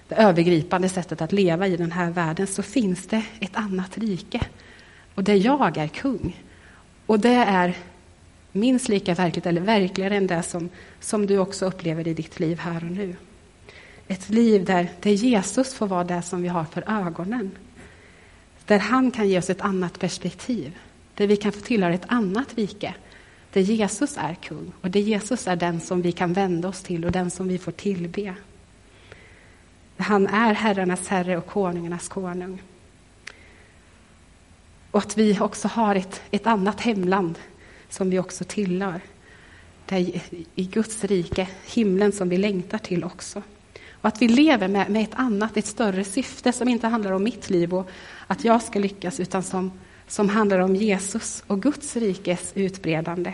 det 0.07 0.15
övergripande 0.15 0.89
sättet 0.89 1.21
att 1.21 1.31
leva 1.31 1.67
i 1.67 1.77
den 1.77 1.91
här 1.91 2.11
världen 2.11 2.47
så 2.47 2.63
finns 2.63 3.07
det 3.07 3.23
ett 3.39 3.55
annat 3.55 3.97
rike. 3.97 4.41
Och 5.15 5.23
där 5.23 5.33
jag 5.33 5.77
är 5.77 5.87
kung. 5.87 6.43
Och 7.05 7.19
det 7.19 7.35
är 7.35 7.77
minst 8.51 8.89
lika 8.89 9.13
verkligt, 9.13 9.45
eller 9.45 9.61
verkligare 9.61 10.15
än 10.15 10.27
det 10.27 10.43
som, 10.43 10.69
som 10.99 11.25
du 11.25 11.37
också 11.37 11.65
upplever 11.65 12.07
i 12.07 12.13
ditt 12.13 12.39
liv 12.39 12.59
här 12.59 12.83
och 12.83 12.91
nu. 12.91 13.15
Ett 14.07 14.29
liv 14.29 14.65
där, 14.65 14.87
där 15.01 15.11
Jesus 15.11 15.73
får 15.73 15.87
vara 15.87 16.03
det 16.03 16.21
som 16.21 16.41
vi 16.41 16.47
har 16.47 16.63
för 16.63 16.83
ögonen. 16.87 17.51
Där 18.65 18.79
han 18.79 19.11
kan 19.11 19.29
ge 19.29 19.37
oss 19.37 19.49
ett 19.49 19.61
annat 19.61 19.99
perspektiv. 19.99 20.77
där 21.15 21.27
vi 21.27 21.35
kan 21.35 21.51
få 21.51 21.61
tillhöra 21.61 21.93
ett 21.93 22.05
annat 22.07 22.53
rike, 22.55 22.93
där 23.53 23.61
Jesus 23.61 24.17
är 24.17 24.35
kung 24.35 24.71
och 24.81 24.91
där 24.91 24.99
Jesus 24.99 25.47
är 25.47 25.55
den 25.55 25.81
som 25.81 26.01
vi 26.01 26.11
kan 26.11 26.33
vända 26.33 26.67
oss 26.67 26.83
till 26.83 27.05
och 27.05 27.11
den 27.11 27.31
som 27.31 27.47
vi 27.47 27.57
får 27.57 27.71
tillbe. 27.71 28.35
Han 29.97 30.27
är 30.27 30.53
herrarnas 30.53 31.07
herre 31.07 31.37
och 31.37 31.45
konungarnas 31.45 32.09
konung. 32.09 32.61
Och 34.91 34.99
att 34.99 35.17
vi 35.17 35.39
också 35.39 35.67
har 35.67 35.95
ett, 35.95 36.21
ett 36.31 36.47
annat 36.47 36.81
hemland 36.81 37.39
som 37.89 38.09
vi 38.09 38.19
också 38.19 38.43
tillhör. 38.43 39.01
Där 39.85 40.21
I 40.55 40.63
Guds 40.63 41.03
rike, 41.03 41.47
himlen 41.65 42.11
som 42.11 42.29
vi 42.29 42.37
längtar 42.37 42.77
till 42.77 43.03
också. 43.03 43.41
Och 43.91 44.07
att 44.07 44.21
vi 44.21 44.27
lever 44.27 44.67
med, 44.67 44.89
med 44.89 45.03
ett 45.03 45.15
annat, 45.15 45.57
ett 45.57 45.65
större 45.65 46.03
syfte 46.03 46.51
som 46.51 46.67
inte 46.67 46.87
handlar 46.87 47.11
om 47.11 47.23
mitt 47.23 47.49
liv 47.49 47.73
och 47.73 47.89
att 48.27 48.43
jag 48.45 48.63
ska 48.63 48.79
lyckas, 48.79 49.19
utan 49.19 49.43
som, 49.43 49.71
som 50.07 50.29
handlar 50.29 50.59
om 50.59 50.75
Jesus 50.75 51.43
och 51.47 51.61
Guds 51.61 51.95
rikes 51.95 52.51
utbredande. 52.55 53.33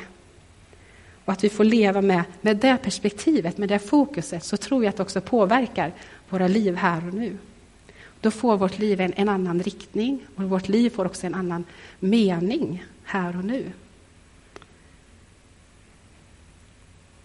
Och 1.26 1.34
att 1.34 1.44
vi 1.44 1.50
får 1.50 1.64
leva 1.64 2.02
med, 2.02 2.24
med 2.42 2.58
det 2.58 2.78
perspektivet, 2.84 3.58
med 3.58 3.70
det 3.70 3.80
fokuset, 3.80 4.44
så 4.44 4.58
tror 4.58 4.84
jag 4.84 4.90
att 4.90 4.98
det 4.98 5.04
också 5.04 5.22
påverkar 5.22 5.94
våra 6.34 6.48
liv 6.48 6.76
här 6.76 7.08
och 7.08 7.14
nu. 7.14 7.38
Då 8.22 8.32
får 8.32 8.58
vårt 8.58 8.80
liv 8.80 9.02
en, 9.02 9.14
en 9.16 9.30
annan 9.30 9.64
riktning 9.64 10.26
och 10.36 10.44
vårt 10.44 10.68
liv 10.68 10.90
får 10.90 11.06
också 11.06 11.28
en 11.28 11.36
annan 11.36 11.66
mening 12.00 12.84
här 13.04 13.38
och 13.38 13.46
nu. 13.46 13.72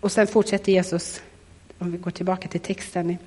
Och 0.00 0.12
sen 0.12 0.26
fortsätter 0.26 0.72
Jesus, 0.72 1.22
om 1.78 1.92
vi 1.92 1.98
går 1.98 2.10
tillbaka 2.10 2.48
till 2.48 2.60
texten, 2.60 3.10
i, 3.10 3.18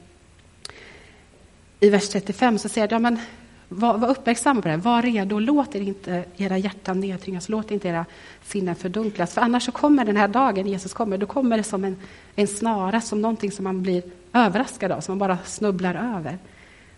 i 1.79 1.89
vers 1.89 2.09
35 2.09 2.59
så 2.59 2.69
säger 2.69 2.89
han, 2.89 3.03
ja, 3.03 3.21
var, 3.69 3.97
var 3.97 4.09
uppmärksamma 4.09 4.61
på 4.61 4.67
det, 4.67 4.77
var 4.77 5.01
redo, 5.01 5.39
låt 5.39 5.75
er 5.75 5.81
inte 5.81 6.25
era 6.37 6.57
hjärtan 6.57 6.99
nedtyngas, 6.99 7.49
låt 7.49 7.71
inte 7.71 7.87
era 7.87 8.05
sinnen 8.43 8.75
fördunklas. 8.75 9.33
För 9.33 9.41
annars 9.41 9.65
så 9.65 9.71
kommer 9.71 10.05
den 10.05 10.17
här 10.17 10.27
dagen 10.27 10.67
Jesus 10.67 10.93
kommer, 10.93 11.17
då 11.17 11.25
kommer 11.25 11.57
det 11.57 11.63
som 11.63 11.83
en, 11.83 11.97
en 12.35 12.47
snara, 12.47 13.01
som 13.01 13.21
någonting 13.21 13.51
som 13.51 13.63
man 13.63 13.81
blir 13.81 14.03
överraskad 14.33 14.91
av, 14.91 15.01
som 15.01 15.11
man 15.17 15.27
bara 15.27 15.37
snubblar 15.45 16.17
över. 16.17 16.37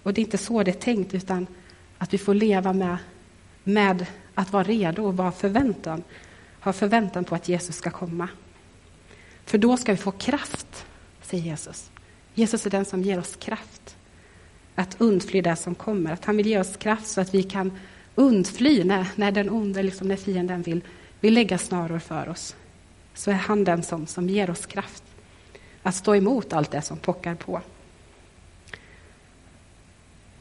Och 0.04 0.14
det 0.14 0.22
är 0.22 0.24
inte 0.24 0.38
så 0.38 0.64
det 0.64 0.72
är 0.72 0.76
tänkt, 0.76 1.14
utan 1.14 1.48
att 1.98 2.14
vi 2.14 2.18
får 2.18 2.34
leva 2.34 2.74
med, 2.74 2.98
med 3.64 4.06
att 4.36 4.54
vara 4.54 4.64
redo 4.64 5.06
och 5.06 5.18
vara 5.18 5.32
förväntan, 5.32 6.04
ha 6.60 6.74
förväntan 6.74 7.24
på 7.24 7.36
att 7.36 7.50
Jesus 7.50 7.76
ska 7.76 7.90
komma. 7.90 8.28
För 9.46 9.58
då 9.58 9.78
ska 9.78 9.92
vi 9.92 9.98
få 9.98 10.12
kraft, 10.12 10.86
säger 11.22 11.44
Jesus. 11.44 11.92
Jesus 12.34 12.66
är 12.66 12.70
den 12.70 12.86
som 12.86 13.02
ger 13.02 13.20
oss 13.20 13.36
kraft 13.36 13.98
att 14.76 15.02
undfly 15.02 15.42
det 15.42 15.56
som 15.56 15.76
kommer. 15.76 16.14
Att 16.14 16.26
han 16.26 16.38
vill 16.38 16.48
ge 16.48 16.60
oss 16.60 16.78
kraft 16.78 17.08
så 17.08 17.22
att 17.22 17.34
vi 17.34 17.44
kan 17.44 17.72
undfly 18.16 18.84
när, 18.84 19.08
när 19.16 19.32
den 19.32 19.50
onde, 19.50 19.84
liksom 19.84 20.08
när 20.08 20.16
fienden 20.16 20.62
vill, 20.62 20.82
vill 21.20 21.34
lägga 21.34 21.58
snaror 21.58 22.00
för 22.00 22.30
oss. 22.30 22.56
Så 23.14 23.32
är 23.32 23.36
han 23.36 23.64
den 23.64 23.84
som, 23.84 24.08
som 24.08 24.30
ger 24.30 24.50
oss 24.50 24.66
kraft 24.66 25.03
att 25.84 25.96
stå 25.96 26.16
emot 26.16 26.54
allt 26.54 26.72
det 26.72 26.82
som 26.82 26.98
pockar 26.98 27.36
på. 27.36 27.62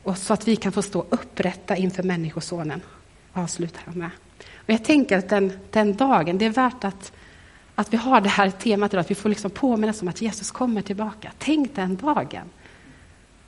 Och 0.02 0.18
så 0.18 0.32
att 0.32 0.48
vi 0.48 0.56
kan 0.56 0.72
få 0.72 0.82
stå 0.82 1.06
upprätta 1.10 1.76
inför 1.76 2.02
Människosonen, 2.02 2.80
avslutar 3.32 3.82
han 3.84 3.98
med. 3.98 4.10
Och 4.56 4.70
jag 4.70 4.84
tänker 4.84 5.18
att 5.18 5.28
den, 5.28 5.52
den 5.70 5.96
dagen, 5.96 6.38
det 6.38 6.44
är 6.44 6.50
värt 6.50 6.84
att, 6.84 7.12
att 7.74 7.92
vi 7.92 7.96
har 7.96 8.20
det 8.20 8.28
här 8.28 8.50
temat 8.50 8.92
idag, 8.92 9.00
att 9.00 9.10
vi 9.10 9.14
får 9.14 9.28
liksom 9.28 9.50
påminnas 9.50 10.02
om 10.02 10.08
att 10.08 10.22
Jesus 10.22 10.50
kommer 10.50 10.82
tillbaka. 10.82 11.32
Tänk 11.38 11.76
den 11.76 11.96
dagen. 11.96 12.50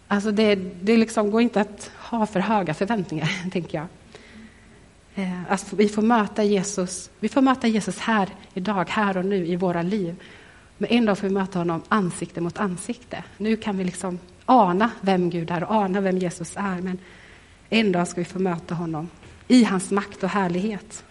Alltså 0.09 0.31
det, 0.31 0.55
det 0.83 0.97
liksom 0.97 1.31
går 1.31 1.43
inte 1.43 1.61
att 1.61 1.91
ha 1.99 2.27
för 2.27 2.41
höga 2.41 2.75
förväntningar, 2.75 3.29
tänker 3.51 3.79
jag. 3.79 3.87
Alltså 5.49 5.77
vi, 5.77 5.89
får 5.89 6.03
möta 6.03 6.45
Jesus, 6.45 7.11
vi 7.21 7.29
får 7.29 7.43
möta 7.43 7.67
Jesus 7.67 7.99
här 7.99 8.29
idag, 8.55 8.89
här 8.89 9.17
och 9.17 9.25
nu 9.25 9.47
i 9.47 9.57
våra 9.57 9.83
liv. 9.83 10.17
Men 10.79 10.91
en 10.91 11.05
dag 11.05 11.19
får 11.19 11.29
vi 11.29 11.35
möta 11.35 11.59
honom 11.59 11.83
ansikte 11.89 12.41
mot 12.41 12.59
ansikte. 12.59 13.25
Nu 13.39 13.57
kan 13.57 13.79
vi 13.79 13.85
liksom 13.85 14.19
ana 14.45 14.91
vem 15.01 15.31
Gud 15.31 15.51
är 15.51 15.65
och 15.65 15.75
ana 15.75 16.01
vem 16.01 16.19
Jesus 16.19 16.57
är. 16.57 16.81
Men 16.81 16.99
en 17.69 17.93
dag 17.93 18.09
ska 18.09 18.21
vi 18.21 18.25
få 18.25 18.39
möta 18.39 18.75
honom 18.75 19.09
i 19.49 19.65
hans 19.65 19.91
makt 19.91 20.23
och 20.23 20.29
härlighet. 20.29 21.05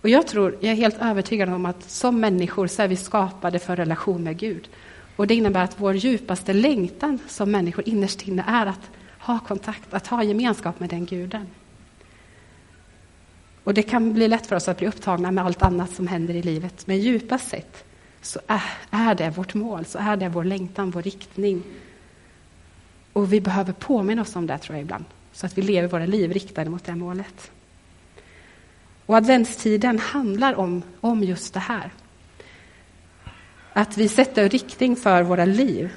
Och 0.00 0.08
jag 0.08 0.26
tror, 0.26 0.56
jag 0.60 0.72
är 0.72 0.76
helt 0.76 1.02
övertygad 1.02 1.48
om 1.48 1.66
att 1.66 1.90
som 1.90 2.20
människor 2.20 2.66
så 2.66 2.82
är 2.82 2.88
vi 2.88 2.96
skapade 2.96 3.58
för 3.58 3.76
relation 3.76 4.22
med 4.22 4.38
Gud. 4.38 4.68
Och 5.16 5.26
Det 5.26 5.34
innebär 5.34 5.64
att 5.64 5.80
vår 5.80 5.94
djupaste 5.94 6.52
längtan 6.52 7.18
som 7.28 7.50
människor 7.50 7.88
innerst 7.88 8.28
inne 8.28 8.44
är 8.46 8.66
att 8.66 8.90
ha 9.18 9.38
kontakt, 9.38 9.94
att 9.94 10.06
ha 10.06 10.22
gemenskap 10.22 10.80
med 10.80 10.88
den 10.88 11.06
guden. 11.06 11.46
Och 13.64 13.74
Det 13.74 13.82
kan 13.82 14.14
bli 14.14 14.28
lätt 14.28 14.46
för 14.46 14.56
oss 14.56 14.68
att 14.68 14.78
bli 14.78 14.86
upptagna 14.86 15.30
med 15.30 15.44
allt 15.44 15.62
annat 15.62 15.90
som 15.90 16.06
händer 16.06 16.34
i 16.34 16.42
livet. 16.42 16.86
Men 16.86 16.98
djupast 16.98 17.48
sett 17.48 17.84
så 18.22 18.40
är, 18.90 19.14
det 19.14 19.30
vårt 19.30 19.54
mål, 19.54 19.84
så 19.84 19.98
är 19.98 20.16
det 20.16 20.28
vår 20.28 20.44
längtan, 20.44 20.90
vår 20.90 21.02
riktning. 21.02 21.62
Och 23.12 23.32
vi 23.32 23.40
behöver 23.40 23.72
påminna 23.72 24.22
oss 24.22 24.36
om 24.36 24.46
det 24.46 24.58
tror 24.58 24.76
jag 24.76 24.82
ibland, 24.82 25.04
så 25.32 25.46
att 25.46 25.58
vi 25.58 25.62
lever 25.62 25.88
våra 25.88 26.06
liv 26.06 26.32
riktade 26.32 26.70
mot 26.70 26.84
det 26.84 26.94
målet. 26.94 27.50
Och 29.06 29.16
adventstiden 29.16 29.98
handlar 29.98 30.54
om, 30.54 30.82
om 31.00 31.22
just 31.22 31.54
det 31.54 31.60
här. 31.60 31.90
Att 33.72 33.98
vi 33.98 34.08
sätter 34.08 34.48
riktning 34.48 34.96
för 34.96 35.22
våra 35.22 35.44
liv. 35.44 35.90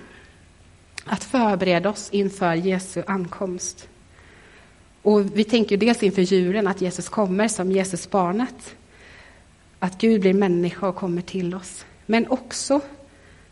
Att 1.05 1.23
förbereda 1.23 1.89
oss 1.89 2.09
inför 2.09 2.53
Jesu 2.53 3.03
ankomst. 3.07 3.87
Och 5.01 5.37
vi 5.37 5.43
tänker 5.43 5.77
dels 5.77 6.03
inför 6.03 6.21
julen 6.21 6.67
att 6.67 6.81
Jesus 6.81 7.09
kommer 7.09 7.47
som 7.47 7.71
Jesusbarnet. 7.71 8.75
Att 9.79 10.01
Gud 10.01 10.21
blir 10.21 10.33
människa 10.33 10.87
och 10.87 10.95
kommer 10.95 11.21
till 11.21 11.55
oss. 11.55 11.85
Men 12.05 12.27
också 12.27 12.81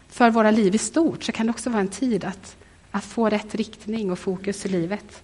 för 0.10 0.30
våra 0.30 0.52
liv 0.52 0.76
i 0.76 0.78
stort 0.78 1.24
så 1.24 1.32
kan 1.32 1.46
det 1.46 1.50
också 1.50 1.70
vara 1.70 1.82
en 1.82 1.88
tid 1.88 2.26
att, 2.26 2.58
att 2.92 3.04
få 3.04 3.30
rätt 3.30 3.56
riktning 3.56 4.12
och 4.12 4.20
fokus 4.20 4.66
i 4.66 4.70
livet. 4.70 5.24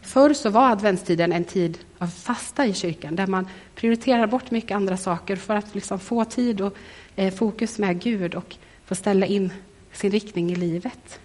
Förr 0.00 0.34
så 0.34 0.50
var 0.50 0.70
adventstiden 0.70 1.32
en 1.32 1.44
tid 1.44 1.78
av 1.98 2.06
fasta 2.06 2.66
i 2.66 2.74
kyrkan 2.74 3.16
där 3.16 3.26
man 3.26 3.48
prioriterar 3.74 4.26
bort 4.26 4.50
mycket 4.50 4.76
andra 4.76 4.96
saker 4.96 5.36
för 5.36 5.56
att 5.56 5.74
liksom 5.74 5.98
få 5.98 6.24
tid 6.24 6.60
och 6.60 6.76
eh, 7.16 7.34
fokus 7.34 7.78
med 7.78 8.02
Gud 8.02 8.34
och 8.34 8.56
få 8.84 8.94
ställa 8.94 9.26
in 9.26 9.52
sin 9.92 10.10
riktning 10.10 10.52
i 10.52 10.54
livet. 10.54 11.20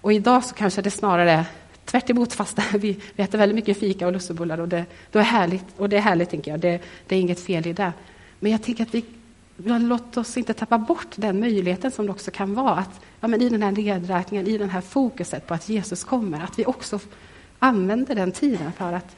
Och 0.00 0.12
idag 0.12 0.44
så 0.44 0.54
kanske 0.54 0.82
det 0.82 0.90
snarare 0.90 1.30
är 1.30 1.44
tvärt 1.84 2.10
emot 2.10 2.32
fasta. 2.32 2.62
Vi, 2.78 3.00
vi 3.16 3.22
äter 3.22 3.38
väldigt 3.38 3.56
mycket 3.56 3.78
fika 3.78 4.06
och 4.06 4.12
lussebullar 4.12 4.60
och 4.60 4.68
det, 4.68 4.84
det 5.12 5.18
är 5.18 5.22
härligt, 5.22 5.64
och 5.76 5.88
det 5.88 5.96
är 5.96 6.00
härligt 6.00 6.30
tänker 6.30 6.50
jag. 6.50 6.60
Det, 6.60 6.80
det 7.06 7.16
är 7.16 7.20
inget 7.20 7.40
fel 7.40 7.66
i 7.66 7.72
det. 7.72 7.92
Men 8.40 8.52
jag 8.52 8.62
tänker 8.62 8.82
att 8.82 8.94
vi 8.94 9.04
låt 9.64 10.16
oss 10.16 10.36
inte 10.36 10.54
tappa 10.54 10.78
bort 10.78 11.08
den 11.16 11.40
möjligheten 11.40 11.90
som 11.90 12.06
det 12.06 12.12
också 12.12 12.30
kan 12.30 12.54
vara 12.54 12.74
att 12.74 13.00
ja, 13.20 13.28
men 13.28 13.42
i 13.42 13.48
den 13.48 13.62
här 13.62 13.72
nedräkningen, 13.72 14.46
i 14.46 14.58
det 14.58 14.66
här 14.66 14.80
fokuset 14.80 15.46
på 15.46 15.54
att 15.54 15.68
Jesus 15.68 16.04
kommer, 16.04 16.44
att 16.44 16.58
vi 16.58 16.66
också 16.66 17.00
använder 17.58 18.14
den 18.14 18.32
tiden 18.32 18.72
för 18.72 18.92
att 18.92 19.16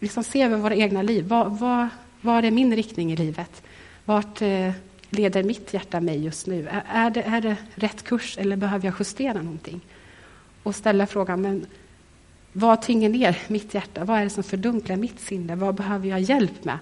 liksom 0.00 0.24
se 0.24 0.42
över 0.42 0.56
våra 0.56 0.74
egna 0.74 1.02
liv. 1.02 1.28
Vad, 1.28 1.58
vad, 1.58 1.88
vad 2.20 2.44
är 2.44 2.50
min 2.50 2.76
riktning 2.76 3.12
i 3.12 3.16
livet? 3.16 3.62
Vart 4.04 4.42
eh, 4.42 4.70
leder 5.10 5.42
mitt 5.42 5.74
hjärta 5.74 6.00
mig 6.00 6.24
just 6.24 6.46
nu? 6.46 6.68
Är, 6.68 6.84
är, 6.88 7.10
det, 7.10 7.22
är 7.22 7.40
det 7.40 7.56
rätt 7.74 8.04
kurs 8.04 8.38
eller 8.38 8.56
behöver 8.56 8.86
jag 8.86 8.94
justera 8.98 9.42
någonting? 9.42 9.80
Och 10.62 10.74
ställa 10.74 11.06
frågan, 11.06 11.42
men 11.42 11.66
vad 12.52 12.82
tynger 12.82 13.08
ner 13.08 13.38
mitt 13.48 13.74
hjärta? 13.74 14.04
Vad 14.04 14.18
är 14.18 14.24
det 14.24 14.30
som 14.30 14.42
fördunklar 14.42 14.96
mitt 14.96 15.20
sinne? 15.20 15.56
Vad 15.56 15.74
behöver 15.74 16.08
jag 16.08 16.20
hjälp 16.20 16.64
med? 16.64 16.78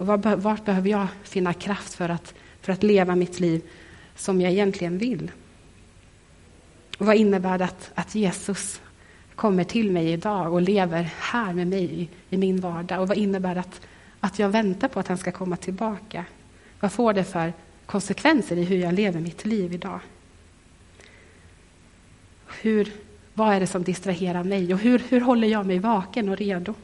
Och 0.00 0.06
var, 0.06 0.36
vart 0.36 0.64
behöver 0.64 0.90
jag 0.90 1.06
finna 1.22 1.52
kraft 1.52 1.94
för 1.94 2.08
att, 2.08 2.34
för 2.60 2.72
att 2.72 2.82
leva 2.82 3.14
mitt 3.14 3.40
liv 3.40 3.62
som 4.16 4.40
jag 4.40 4.52
egentligen 4.52 4.98
vill? 4.98 5.30
Och 6.98 7.06
vad 7.06 7.16
innebär 7.16 7.58
det 7.58 7.64
att, 7.64 7.90
att 7.94 8.14
Jesus 8.14 8.80
kommer 9.34 9.64
till 9.64 9.92
mig 9.92 10.12
idag 10.12 10.52
och 10.52 10.62
lever 10.62 11.02
här 11.18 11.52
med 11.52 11.66
mig 11.66 12.00
i, 12.00 12.08
i 12.30 12.36
min 12.36 12.60
vardag? 12.60 13.00
Och 13.00 13.08
vad 13.08 13.16
innebär 13.16 13.54
det 13.54 13.60
att, 13.60 13.80
att 14.20 14.38
jag 14.38 14.48
väntar 14.48 14.88
på 14.88 15.00
att 15.00 15.08
han 15.08 15.18
ska 15.18 15.32
komma 15.32 15.56
tillbaka? 15.56 16.24
Vad 16.80 16.92
får 16.92 17.12
det 17.12 17.24
för 17.24 17.52
konsekvenser 17.86 18.56
i 18.56 18.64
hur 18.64 18.78
jag 18.78 18.94
lever 18.94 19.20
mitt 19.20 19.44
liv 19.44 19.72
idag? 19.72 20.00
Hur, 22.62 22.92
vad 23.34 23.54
är 23.54 23.60
det 23.60 23.66
som 23.66 23.82
distraherar 23.82 24.44
mig 24.44 24.74
och 24.74 24.80
hur, 24.80 25.02
hur 25.08 25.20
håller 25.20 25.48
jag 25.48 25.66
mig 25.66 25.78
vaken 25.78 26.28
och 26.28 26.36
redo? 26.36 26.74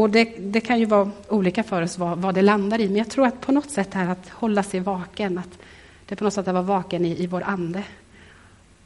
Och 0.00 0.10
det, 0.10 0.24
det, 0.38 0.60
kan 0.60 0.78
ju 0.78 0.84
vara 0.84 1.10
olika 1.28 1.62
för 1.62 1.82
oss 1.82 1.98
vad, 1.98 2.18
vad, 2.18 2.34
det 2.34 2.42
landar 2.42 2.80
i, 2.80 2.88
men 2.88 2.96
jag 2.96 3.10
tror 3.10 3.26
att 3.26 3.40
på 3.40 3.52
något 3.52 3.70
sätt 3.70 3.88
är 3.92 4.08
att 4.08 4.28
hålla 4.28 4.62
sig 4.62 4.80
vaken, 4.80 5.38
att 5.38 5.58
det 6.06 6.14
är 6.14 6.16
på 6.16 6.24
något 6.24 6.34
sätt 6.34 6.48
att 6.48 6.54
vara 6.54 6.62
vaken 6.62 7.04
i, 7.04 7.22
i 7.22 7.26
vår 7.26 7.42
ande. 7.42 7.82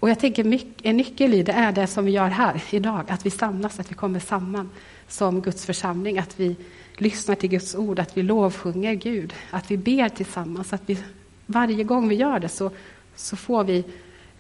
Och 0.01 0.11
jag 0.11 0.19
tänker 0.19 0.61
en 0.83 0.97
nyckel 0.97 1.35
i 1.35 1.43
det 1.43 1.53
är 1.53 1.73
det 1.73 1.87
som 1.87 2.05
vi 2.05 2.11
gör 2.11 2.29
här 2.29 2.63
idag, 2.71 3.05
att 3.09 3.27
vi 3.27 3.31
samlas, 3.31 3.81
att 3.81 3.91
vi 3.91 3.95
kommer 3.95 4.21
samman 4.21 4.71
som 5.09 5.41
Guds 5.41 5.67
församling, 5.67 6.19
att 6.19 6.41
vi 6.41 6.57
lyssnar 6.97 7.35
till 7.35 7.51
Guds 7.51 7.75
ord, 7.75 7.99
att 7.99 8.17
vi 8.17 8.23
lovsjunger 8.23 8.95
Gud, 8.95 9.35
att 9.51 9.71
vi 9.71 9.77
ber 9.77 10.09
tillsammans, 10.09 10.73
att 10.73 10.83
vi 10.87 10.99
varje 11.47 11.85
gång 11.85 12.09
vi 12.09 12.15
gör 12.15 12.39
det 12.39 12.49
så, 12.49 12.71
så 13.17 13.37
får 13.37 13.65
vi 13.65 13.85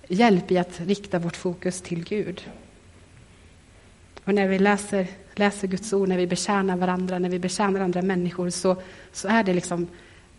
hjälp 0.08 0.50
i 0.50 0.58
att 0.58 0.80
rikta 0.80 1.18
vårt 1.18 1.36
fokus 1.36 1.80
till 1.80 2.04
Gud. 2.04 2.42
Och 4.24 4.34
när 4.34 4.48
vi 4.48 4.58
läser, 4.58 5.06
läser 5.34 5.68
Guds 5.68 5.92
ord, 5.92 6.08
när 6.08 6.16
vi 6.16 6.26
betjänar 6.26 6.76
varandra, 6.76 7.18
när 7.18 7.28
vi 7.28 7.38
betjänar 7.38 7.80
andra 7.80 8.02
människor, 8.02 8.50
så, 8.50 8.76
så 9.12 9.28
är 9.28 9.44
det 9.44 9.54
liksom 9.54 9.86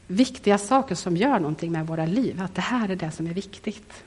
viktiga 0.08 0.58
saker 0.58 0.96
som 0.96 1.18
gör 1.18 1.40
någonting 1.40 1.72
med 1.72 1.88
våra 1.88 2.06
liv. 2.06 2.42
Att 2.42 2.56
det 2.56 2.62
här 2.62 2.90
är 2.90 2.96
det 2.96 3.12
som 3.12 3.28
är 3.28 3.34
viktigt. 3.34 4.04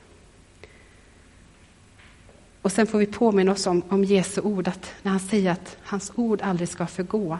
Och 2.61 2.71
sen 2.71 2.87
får 2.87 2.99
vi 2.99 3.05
påminna 3.05 3.51
oss 3.51 3.67
om, 3.67 3.81
om 3.89 4.03
Jesu 4.03 4.41
ord, 4.41 4.67
att 4.67 4.91
när 5.01 5.11
han 5.11 5.19
säger 5.19 5.51
att 5.51 5.77
hans 5.83 6.11
ord 6.15 6.41
aldrig 6.41 6.69
ska 6.69 6.87
förgå. 6.87 7.37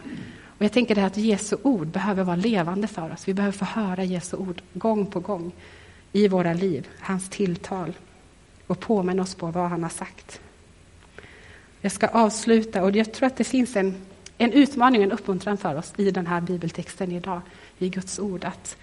Och 0.58 0.64
jag 0.64 0.72
tänker 0.72 0.94
det 0.94 1.04
att 1.04 1.16
Jesu 1.16 1.56
ord 1.62 1.86
behöver 1.86 2.24
vara 2.24 2.36
levande 2.36 2.86
för 2.86 3.12
oss. 3.12 3.28
Vi 3.28 3.34
behöver 3.34 3.58
få 3.58 3.64
höra 3.64 4.04
Jesu 4.04 4.36
ord 4.36 4.62
gång 4.72 5.06
på 5.06 5.20
gång 5.20 5.52
i 6.12 6.28
våra 6.28 6.52
liv, 6.52 6.88
hans 7.00 7.28
tilltal 7.28 7.92
och 8.66 8.80
påminna 8.80 9.22
oss 9.22 9.34
på 9.34 9.46
vad 9.46 9.70
han 9.70 9.82
har 9.82 9.90
sagt. 9.90 10.40
Jag 11.80 11.92
ska 11.92 12.06
avsluta 12.06 12.82
och 12.82 12.96
jag 12.96 13.12
tror 13.12 13.26
att 13.26 13.36
det 13.36 13.44
finns 13.44 13.76
en, 13.76 13.94
en 14.38 14.52
utmaning, 14.52 15.02
en 15.02 15.12
uppmuntran 15.12 15.56
för 15.56 15.74
oss 15.74 15.92
i 15.96 16.10
den 16.10 16.26
här 16.26 16.40
bibeltexten 16.40 17.12
idag, 17.12 17.40
i 17.78 17.88
Guds 17.88 18.18
ord, 18.18 18.44
att 18.44 18.76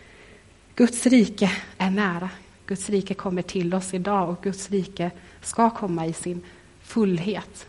Guds 0.75 1.05
rike 1.05 1.51
är 1.77 1.89
nära. 1.89 2.29
Guds 2.65 2.89
rike 2.89 3.13
kommer 3.13 3.41
till 3.41 3.73
oss 3.73 3.93
idag 3.93 4.29
och 4.29 4.43
Guds 4.43 4.69
rike 4.69 5.11
ska 5.41 5.69
komma 5.69 6.05
i 6.05 6.13
sin 6.13 6.41
fullhet. 6.81 7.67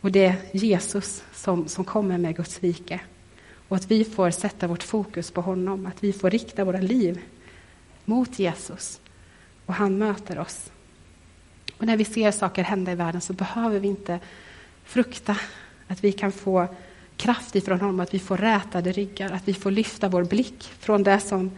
Och 0.00 0.12
det 0.12 0.24
är 0.24 0.36
Jesus 0.52 1.24
som, 1.34 1.68
som 1.68 1.84
kommer 1.84 2.18
med 2.18 2.36
Guds 2.36 2.60
rike. 2.60 3.00
Och 3.68 3.76
att 3.76 3.90
vi 3.90 4.04
får 4.04 4.30
sätta 4.30 4.66
vårt 4.66 4.82
fokus 4.82 5.30
på 5.30 5.40
honom, 5.40 5.86
att 5.86 6.04
vi 6.04 6.12
får 6.12 6.30
rikta 6.30 6.64
våra 6.64 6.80
liv 6.80 7.20
mot 8.04 8.38
Jesus. 8.38 9.00
Och 9.66 9.74
han 9.74 9.98
möter 9.98 10.38
oss. 10.38 10.70
Och 11.76 11.86
när 11.86 11.96
vi 11.96 12.04
ser 12.04 12.30
saker 12.30 12.62
hända 12.62 12.92
i 12.92 12.94
världen 12.94 13.20
så 13.20 13.32
behöver 13.32 13.80
vi 13.80 13.88
inte 13.88 14.20
frukta 14.90 15.36
att 15.88 16.04
vi 16.04 16.12
kan 16.12 16.32
få 16.32 16.68
kraft 17.16 17.56
ifrån 17.56 17.80
honom, 17.80 18.00
att 18.00 18.14
vi 18.14 18.18
får 18.18 18.36
rätade 18.36 18.92
ryggar, 18.92 19.30
att 19.30 19.48
vi 19.48 19.54
får 19.54 19.70
lyfta 19.70 20.08
vår 20.08 20.24
blick 20.24 20.70
från 20.78 21.02
det 21.02 21.20
som 21.20 21.50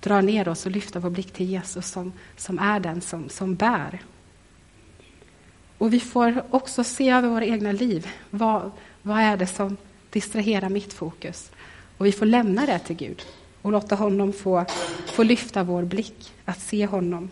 drar 0.00 0.22
ner 0.22 0.48
oss 0.48 0.66
och 0.66 0.72
lyfta 0.72 0.98
vår 0.98 1.10
blick 1.10 1.32
till 1.32 1.46
Jesus 1.46 1.86
som, 1.86 2.12
som 2.36 2.58
är 2.58 2.80
den 2.80 3.00
som, 3.00 3.28
som 3.28 3.54
bär. 3.54 4.02
Och 5.78 5.92
vi 5.92 6.00
får 6.00 6.42
också 6.50 6.84
se 6.84 7.10
över 7.10 7.28
våra 7.28 7.44
egna 7.44 7.72
liv. 7.72 8.08
Vad, 8.30 8.70
vad 9.02 9.20
är 9.20 9.36
det 9.36 9.46
som 9.46 9.76
distraherar 10.10 10.68
mitt 10.68 10.92
fokus? 10.92 11.50
Och 11.98 12.06
vi 12.06 12.12
får 12.12 12.26
lämna 12.26 12.66
det 12.66 12.78
till 12.78 12.96
Gud 12.96 13.22
och 13.62 13.72
låta 13.72 13.94
honom 13.94 14.32
få, 14.32 14.64
få 15.06 15.22
lyfta 15.22 15.62
vår 15.62 15.82
blick, 15.82 16.32
att 16.44 16.60
se 16.60 16.86
honom. 16.86 17.30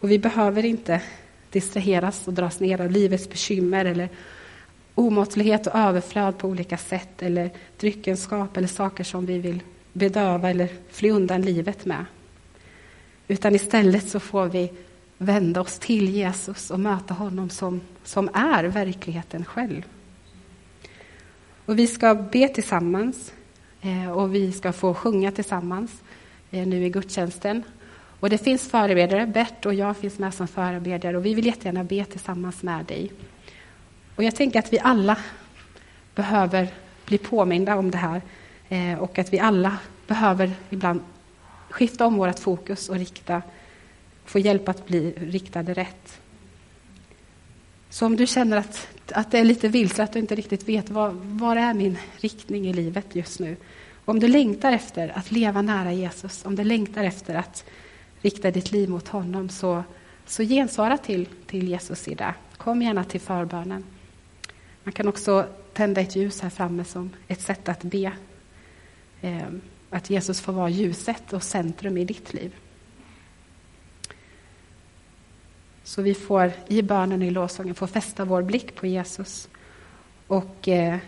Och 0.00 0.10
vi 0.10 0.18
behöver 0.18 0.64
inte 0.64 1.02
distraheras 1.50 2.28
och 2.28 2.34
dras 2.34 2.60
ner 2.60 2.80
av 2.80 2.90
livets 2.90 3.28
bekymmer 3.28 3.84
eller 3.84 4.08
omåttlighet 4.94 5.66
och 5.66 5.74
överflöd 5.74 6.38
på 6.38 6.48
olika 6.48 6.76
sätt 6.76 7.22
eller 7.22 7.50
dryckenskap 7.80 8.56
eller 8.56 8.68
saker 8.68 9.04
som 9.04 9.26
vi 9.26 9.38
vill 9.38 9.62
bedöva 9.92 10.50
eller 10.50 10.68
fly 10.90 11.10
undan 11.10 11.42
livet 11.42 11.84
med. 11.84 12.04
Utan 13.28 13.54
istället 13.54 14.08
så 14.08 14.20
får 14.20 14.46
vi 14.46 14.72
vända 15.18 15.60
oss 15.60 15.78
till 15.78 16.08
Jesus 16.08 16.70
och 16.70 16.80
möta 16.80 17.14
honom 17.14 17.50
som, 17.50 17.80
som 18.04 18.30
är 18.34 18.64
verkligheten 18.64 19.44
själv. 19.44 19.82
Och 21.64 21.78
vi 21.78 21.86
ska 21.86 22.14
be 22.14 22.48
tillsammans 22.48 23.32
eh, 23.80 24.10
och 24.10 24.34
vi 24.34 24.52
ska 24.52 24.72
få 24.72 24.94
sjunga 24.94 25.32
tillsammans 25.32 25.90
eh, 26.50 26.66
nu 26.66 26.86
i 26.86 26.90
gudstjänsten. 26.90 27.62
Och 28.20 28.30
det 28.30 28.38
finns 28.38 28.68
förebedjare, 28.68 29.26
Bert 29.26 29.66
och 29.66 29.74
jag 29.74 29.96
finns 29.96 30.18
med 30.18 30.34
som 30.34 30.48
förebedjare 30.48 31.16
och 31.16 31.26
vi 31.26 31.34
vill 31.34 31.46
jättegärna 31.46 31.84
be 31.84 32.04
tillsammans 32.04 32.62
med 32.62 32.84
dig. 32.84 33.12
Och 34.16 34.24
jag 34.24 34.36
tänker 34.36 34.58
att 34.58 34.72
vi 34.72 34.78
alla 34.78 35.16
behöver 36.14 36.68
bli 37.04 37.18
påminda 37.18 37.76
om 37.76 37.90
det 37.90 37.98
här 37.98 38.22
eh, 38.68 38.98
och 38.98 39.18
att 39.18 39.32
vi 39.32 39.38
alla 39.38 39.78
behöver 40.06 40.52
ibland 40.70 41.00
skifta 41.70 42.06
om 42.06 42.16
vårt 42.16 42.38
fokus 42.38 42.88
och 42.88 42.96
rikta, 42.96 43.42
få 44.24 44.38
hjälp 44.38 44.68
att 44.68 44.86
bli 44.86 45.14
riktade 45.16 45.74
rätt. 45.74 46.20
Så 47.90 48.06
om 48.06 48.16
du 48.16 48.26
känner 48.26 48.56
att, 48.56 48.88
att 49.12 49.30
det 49.30 49.38
är 49.38 49.44
lite 49.44 49.68
vilse, 49.68 50.02
att 50.02 50.12
du 50.12 50.18
inte 50.18 50.34
riktigt 50.34 50.68
vet 50.68 50.90
vad, 50.90 51.14
var 51.14 51.56
är 51.56 51.74
min 51.74 51.98
riktning 52.16 52.68
i 52.68 52.72
livet 52.72 53.06
just 53.12 53.40
nu. 53.40 53.56
Om 54.04 54.20
du 54.20 54.28
längtar 54.28 54.72
efter 54.72 55.18
att 55.18 55.30
leva 55.30 55.62
nära 55.62 55.92
Jesus, 55.92 56.44
om 56.44 56.56
du 56.56 56.64
längtar 56.64 57.04
efter 57.04 57.34
att 57.34 57.64
rikta 58.20 58.50
ditt 58.50 58.72
liv 58.72 58.88
mot 58.88 59.08
honom, 59.08 59.48
så, 59.48 59.84
så 60.26 60.42
gensvara 60.42 60.98
till, 60.98 61.26
till 61.46 61.68
Jesus 61.68 62.08
i 62.08 62.14
det. 62.14 62.34
Kom 62.56 62.82
gärna 62.82 63.04
till 63.04 63.20
förbönen. 63.20 63.84
Man 64.84 64.92
kan 64.92 65.08
också 65.08 65.46
tända 65.72 66.00
ett 66.00 66.16
ljus 66.16 66.40
här 66.40 66.50
framme 66.50 66.84
som 66.84 67.10
ett 67.28 67.40
sätt 67.40 67.68
att 67.68 67.82
be. 67.82 68.12
Ehm, 69.20 69.60
att 69.90 70.10
Jesus 70.10 70.40
får 70.40 70.52
vara 70.52 70.68
ljuset 70.68 71.32
och 71.32 71.42
centrum 71.42 71.98
i 71.98 72.04
ditt 72.04 72.32
liv. 72.32 72.54
Så 75.84 76.02
vi 76.02 76.14
får 76.14 76.52
i 76.66 76.82
bönen 76.82 77.22
och 77.22 77.28
i 77.28 77.30
lovsången 77.30 77.74
få 77.74 77.86
fästa 77.86 78.24
vår 78.24 78.42
blick 78.42 78.74
på 78.74 78.86
Jesus 78.86 79.48
och 80.26 80.68
eh, 80.68 80.98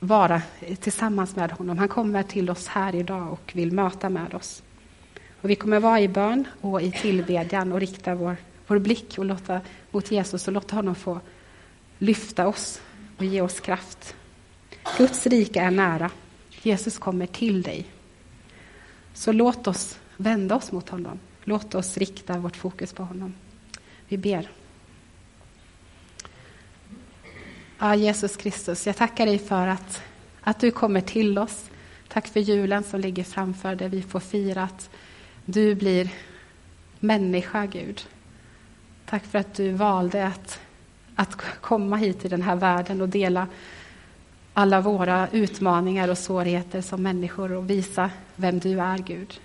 vara 0.00 0.42
tillsammans 0.80 1.36
med 1.36 1.52
honom. 1.52 1.78
Han 1.78 1.88
kommer 1.88 2.22
till 2.22 2.50
oss 2.50 2.68
här 2.68 2.94
idag 2.94 3.32
och 3.32 3.52
vill 3.54 3.72
möta 3.72 4.08
med 4.08 4.34
oss. 4.34 4.62
Och 5.44 5.50
vi 5.50 5.54
kommer 5.54 5.80
vara 5.80 6.00
i 6.00 6.08
bön 6.08 6.48
och 6.60 6.82
i 6.82 6.92
tillbedjan 6.92 7.72
och 7.72 7.80
rikta 7.80 8.14
vår, 8.14 8.36
vår 8.66 8.78
blick 8.78 9.18
och 9.18 9.24
låta, 9.24 9.60
mot 9.90 10.10
Jesus 10.10 10.48
och 10.48 10.54
låta 10.54 10.76
honom 10.76 10.94
få 10.94 11.20
lyfta 11.98 12.48
oss 12.48 12.80
och 13.18 13.24
ge 13.24 13.40
oss 13.40 13.60
kraft. 13.60 14.14
Guds 14.98 15.26
rike 15.26 15.60
är 15.60 15.70
nära. 15.70 16.10
Jesus 16.62 16.98
kommer 16.98 17.26
till 17.26 17.62
dig. 17.62 17.86
Så 19.14 19.32
låt 19.32 19.66
oss 19.66 19.98
vända 20.16 20.56
oss 20.56 20.72
mot 20.72 20.88
honom. 20.88 21.18
Låt 21.42 21.74
oss 21.74 21.98
rikta 21.98 22.38
vårt 22.38 22.56
fokus 22.56 22.92
på 22.92 23.02
honom. 23.02 23.34
Vi 24.08 24.18
ber. 24.18 24.50
Ja, 27.78 27.94
Jesus 27.94 28.36
Kristus, 28.36 28.86
jag 28.86 28.96
tackar 28.96 29.26
dig 29.26 29.38
för 29.38 29.66
att, 29.66 30.02
att 30.40 30.60
du 30.60 30.70
kommer 30.70 31.00
till 31.00 31.38
oss. 31.38 31.70
Tack 32.08 32.28
för 32.28 32.40
julen 32.40 32.82
som 32.84 33.00
ligger 33.00 33.24
framför, 33.24 33.74
där 33.74 33.88
vi 33.88 34.02
får 34.02 34.20
fira 34.20 34.62
att 34.62 34.90
du 35.44 35.74
blir 35.74 36.10
människa, 37.00 37.66
Gud. 37.66 38.06
Tack 39.06 39.24
för 39.24 39.38
att 39.38 39.54
du 39.54 39.72
valde 39.72 40.26
att, 40.26 40.60
att 41.14 41.36
komma 41.60 41.96
hit 41.96 42.20
till 42.20 42.30
den 42.30 42.42
här 42.42 42.56
världen 42.56 43.00
och 43.00 43.08
dela 43.08 43.46
alla 44.52 44.80
våra 44.80 45.28
utmaningar 45.28 46.08
och 46.08 46.18
svårigheter 46.18 46.80
som 46.80 47.02
människor 47.02 47.52
och 47.52 47.70
visa 47.70 48.10
vem 48.36 48.58
du 48.58 48.80
är, 48.80 48.98
Gud. 48.98 49.40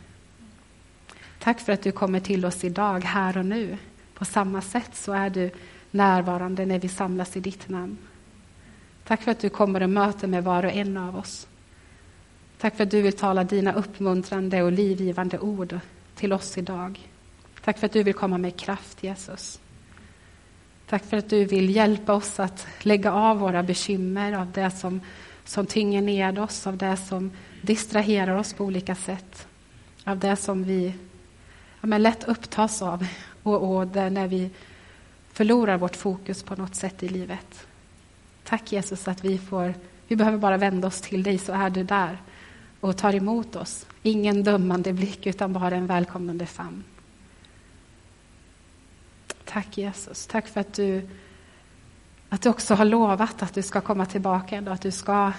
Tack 1.39 1.59
för 1.59 1.73
att 1.73 1.83
du 1.83 1.91
kommer 1.91 2.19
till 2.19 2.45
oss 2.45 2.63
idag, 2.63 3.03
här 3.03 3.38
och 3.38 3.45
nu. 3.45 3.77
På 4.13 4.25
samma 4.25 4.62
sätt 4.62 4.95
så 4.95 5.13
är 5.13 5.29
du 5.29 5.51
närvarande 5.91 6.65
när 6.65 6.79
vi 6.79 6.89
samlas 6.89 7.38
i 7.38 7.39
ditt 7.39 7.69
namn. 7.69 7.97
Tack 9.03 9.21
för 9.21 9.31
att 9.31 9.39
du 9.39 9.49
kommer 9.49 9.83
och 9.83 9.89
möter 9.89 10.27
med 10.27 10.43
var 10.43 10.65
och 10.65 10.71
en 10.71 10.97
av 10.97 11.17
oss. 11.17 11.47
Tack 12.60 12.76
för 12.76 12.84
att 12.84 12.91
du 12.91 13.02
vill 13.02 13.13
tala 13.13 13.43
dina 13.43 13.74
uppmuntrande 13.74 14.63
och 14.63 14.72
livgivande 14.72 15.39
ord 15.39 15.80
till 16.15 16.34
oss 16.34 16.58
idag. 16.58 17.10
Tack 17.63 17.78
för 17.78 17.86
att 17.86 17.93
du 17.93 18.04
vill 18.04 18.13
komma 18.13 18.38
med 18.38 18.60
kraft, 18.60 19.04
Jesus. 19.04 19.60
Tack 20.89 21.06
för 21.06 21.17
att 21.17 21.30
du 21.30 21.45
vill 21.45 21.76
hjälpa 21.76 22.13
oss 22.13 22.39
att 22.39 22.67
lägga 22.82 23.13
av 23.13 23.39
våra 23.39 23.63
bekymmer, 23.63 24.34
av 24.34 24.52
det 24.52 24.72
som, 24.72 25.02
som 25.43 25.65
tynger 25.65 26.02
ned 26.02 26.39
oss, 26.39 26.67
av 26.67 26.78
det 26.78 26.98
som 26.98 27.32
distraherar 27.62 28.36
oss 28.36 28.54
på 28.54 28.63
olika 28.63 28.95
sätt, 28.95 29.48
av 30.04 30.19
det 30.19 30.36
som 30.36 30.63
vi 30.63 30.93
ja, 31.82 31.88
men 31.88 32.04
lätt 32.04 32.24
upptas 32.24 32.82
av 32.82 33.08
och, 33.43 33.78
och 33.78 33.88
när 33.88 34.28
vi 34.28 34.50
förlorar 35.34 35.78
vårt 35.78 35.95
fokus 35.95 36.43
på 36.43 36.56
något 36.56 36.76
sätt 36.76 37.04
i 37.04 37.10
livet. 37.10 37.67
Tack 38.43 38.72
Jesus 38.72 39.08
att 39.08 39.26
vi 39.26 39.38
får, 39.38 39.74
vi 40.08 40.15
behöver 40.15 40.38
bara 40.38 40.58
vända 40.58 40.88
oss 40.88 41.02
till 41.02 41.24
dig 41.24 41.38
så 41.38 41.54
är 41.54 41.69
du 41.69 41.84
där 41.84 42.17
och 42.79 42.97
tar 42.97 43.15
emot 43.15 43.55
oss. 43.55 43.85
Ingen 44.03 44.43
dömande 44.43 44.93
blick 44.93 45.27
utan 45.27 45.53
bara 45.53 45.75
en 45.75 45.87
välkomnande 45.87 46.45
famn. 46.45 46.83
Tack 49.45 49.77
Jesus, 49.77 50.27
tack 50.27 50.47
för 50.47 50.61
att 50.61 50.73
du, 50.73 51.09
att 52.29 52.41
du 52.41 52.49
också 52.49 52.75
har 52.75 52.85
lovat 52.85 53.43
att 53.43 53.53
du 53.53 53.61
ska 53.61 53.81
komma 53.81 54.05
tillbaka 54.05 54.59
och 54.59 54.73
att 54.73 54.81
du 54.81 54.91
ska 54.91 55.31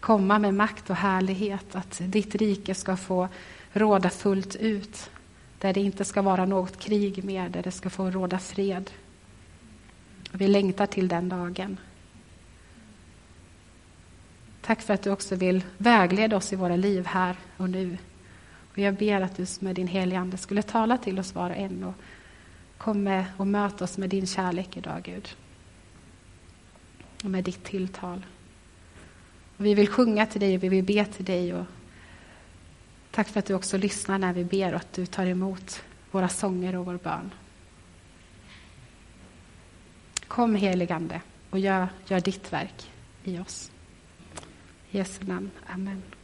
komma 0.00 0.38
med 0.38 0.54
makt 0.54 0.90
och 0.90 0.96
härlighet, 0.96 1.74
att 1.74 2.00
ditt 2.04 2.34
rike 2.34 2.74
ska 2.74 2.96
få 2.96 3.28
råda 3.72 4.10
fullt 4.10 4.56
ut, 4.56 5.10
där 5.58 5.72
det 5.72 5.80
inte 5.80 6.04
ska 6.04 6.22
vara 6.22 6.46
något 6.46 6.78
krig 6.78 7.24
mer, 7.24 7.48
där 7.48 7.62
det 7.62 7.70
ska 7.70 7.90
få 7.90 8.10
råda 8.10 8.38
fred. 8.38 8.90
Vi 10.32 10.48
längtar 10.48 10.86
till 10.86 11.08
den 11.08 11.28
dagen. 11.28 11.78
Tack 14.62 14.82
för 14.82 14.94
att 14.94 15.02
du 15.02 15.10
också 15.10 15.34
vill 15.34 15.64
vägleda 15.78 16.36
oss 16.36 16.52
i 16.52 16.56
våra 16.56 16.76
liv 16.76 17.06
här 17.06 17.36
och 17.56 17.70
nu. 17.70 17.98
Och 18.72 18.78
jag 18.78 18.94
ber 18.94 19.20
att 19.20 19.36
du 19.36 19.46
med 19.60 19.74
din 19.74 19.86
heliga 19.86 20.20
Ande 20.20 20.36
skulle 20.36 20.62
tala 20.62 20.98
till 20.98 21.18
oss 21.18 21.34
var 21.34 21.50
och 21.50 21.56
en 21.56 21.84
och 21.84 21.94
komma 22.78 23.24
och 23.36 23.46
möta 23.46 23.84
oss 23.84 23.98
med 23.98 24.10
din 24.10 24.26
kärlek 24.26 24.76
idag, 24.76 25.02
Gud. 25.02 25.28
och 27.24 27.30
med 27.30 27.44
ditt 27.44 27.64
tilltal. 27.64 28.26
Och 29.56 29.66
vi 29.66 29.74
vill 29.74 29.88
sjunga 29.88 30.26
till 30.26 30.40
dig 30.40 30.56
och 30.56 30.62
vi 30.62 30.68
vill 30.68 30.84
be 30.84 31.04
till 31.04 31.24
dig. 31.24 31.54
Och 31.54 31.64
tack 33.10 33.28
för 33.28 33.38
att 33.38 33.46
du 33.46 33.54
också 33.54 33.76
lyssnar 33.76 34.18
när 34.18 34.32
vi 34.32 34.44
ber 34.44 34.72
och 34.72 34.80
att 34.80 34.92
du 34.92 35.06
tar 35.06 35.26
emot 35.26 35.82
våra 36.10 36.28
sånger 36.28 36.76
och 36.76 36.86
vår 36.86 36.98
bön. 37.02 37.30
Kom 40.28 40.54
heligande 40.54 41.20
och 41.50 41.58
gör, 41.58 41.88
gör 42.06 42.20
ditt 42.20 42.52
verk 42.52 42.90
i 43.24 43.38
oss. 43.38 43.70
I 44.94 44.98
Jesu 44.98 45.24
namn. 45.26 45.50
Amen. 45.68 46.21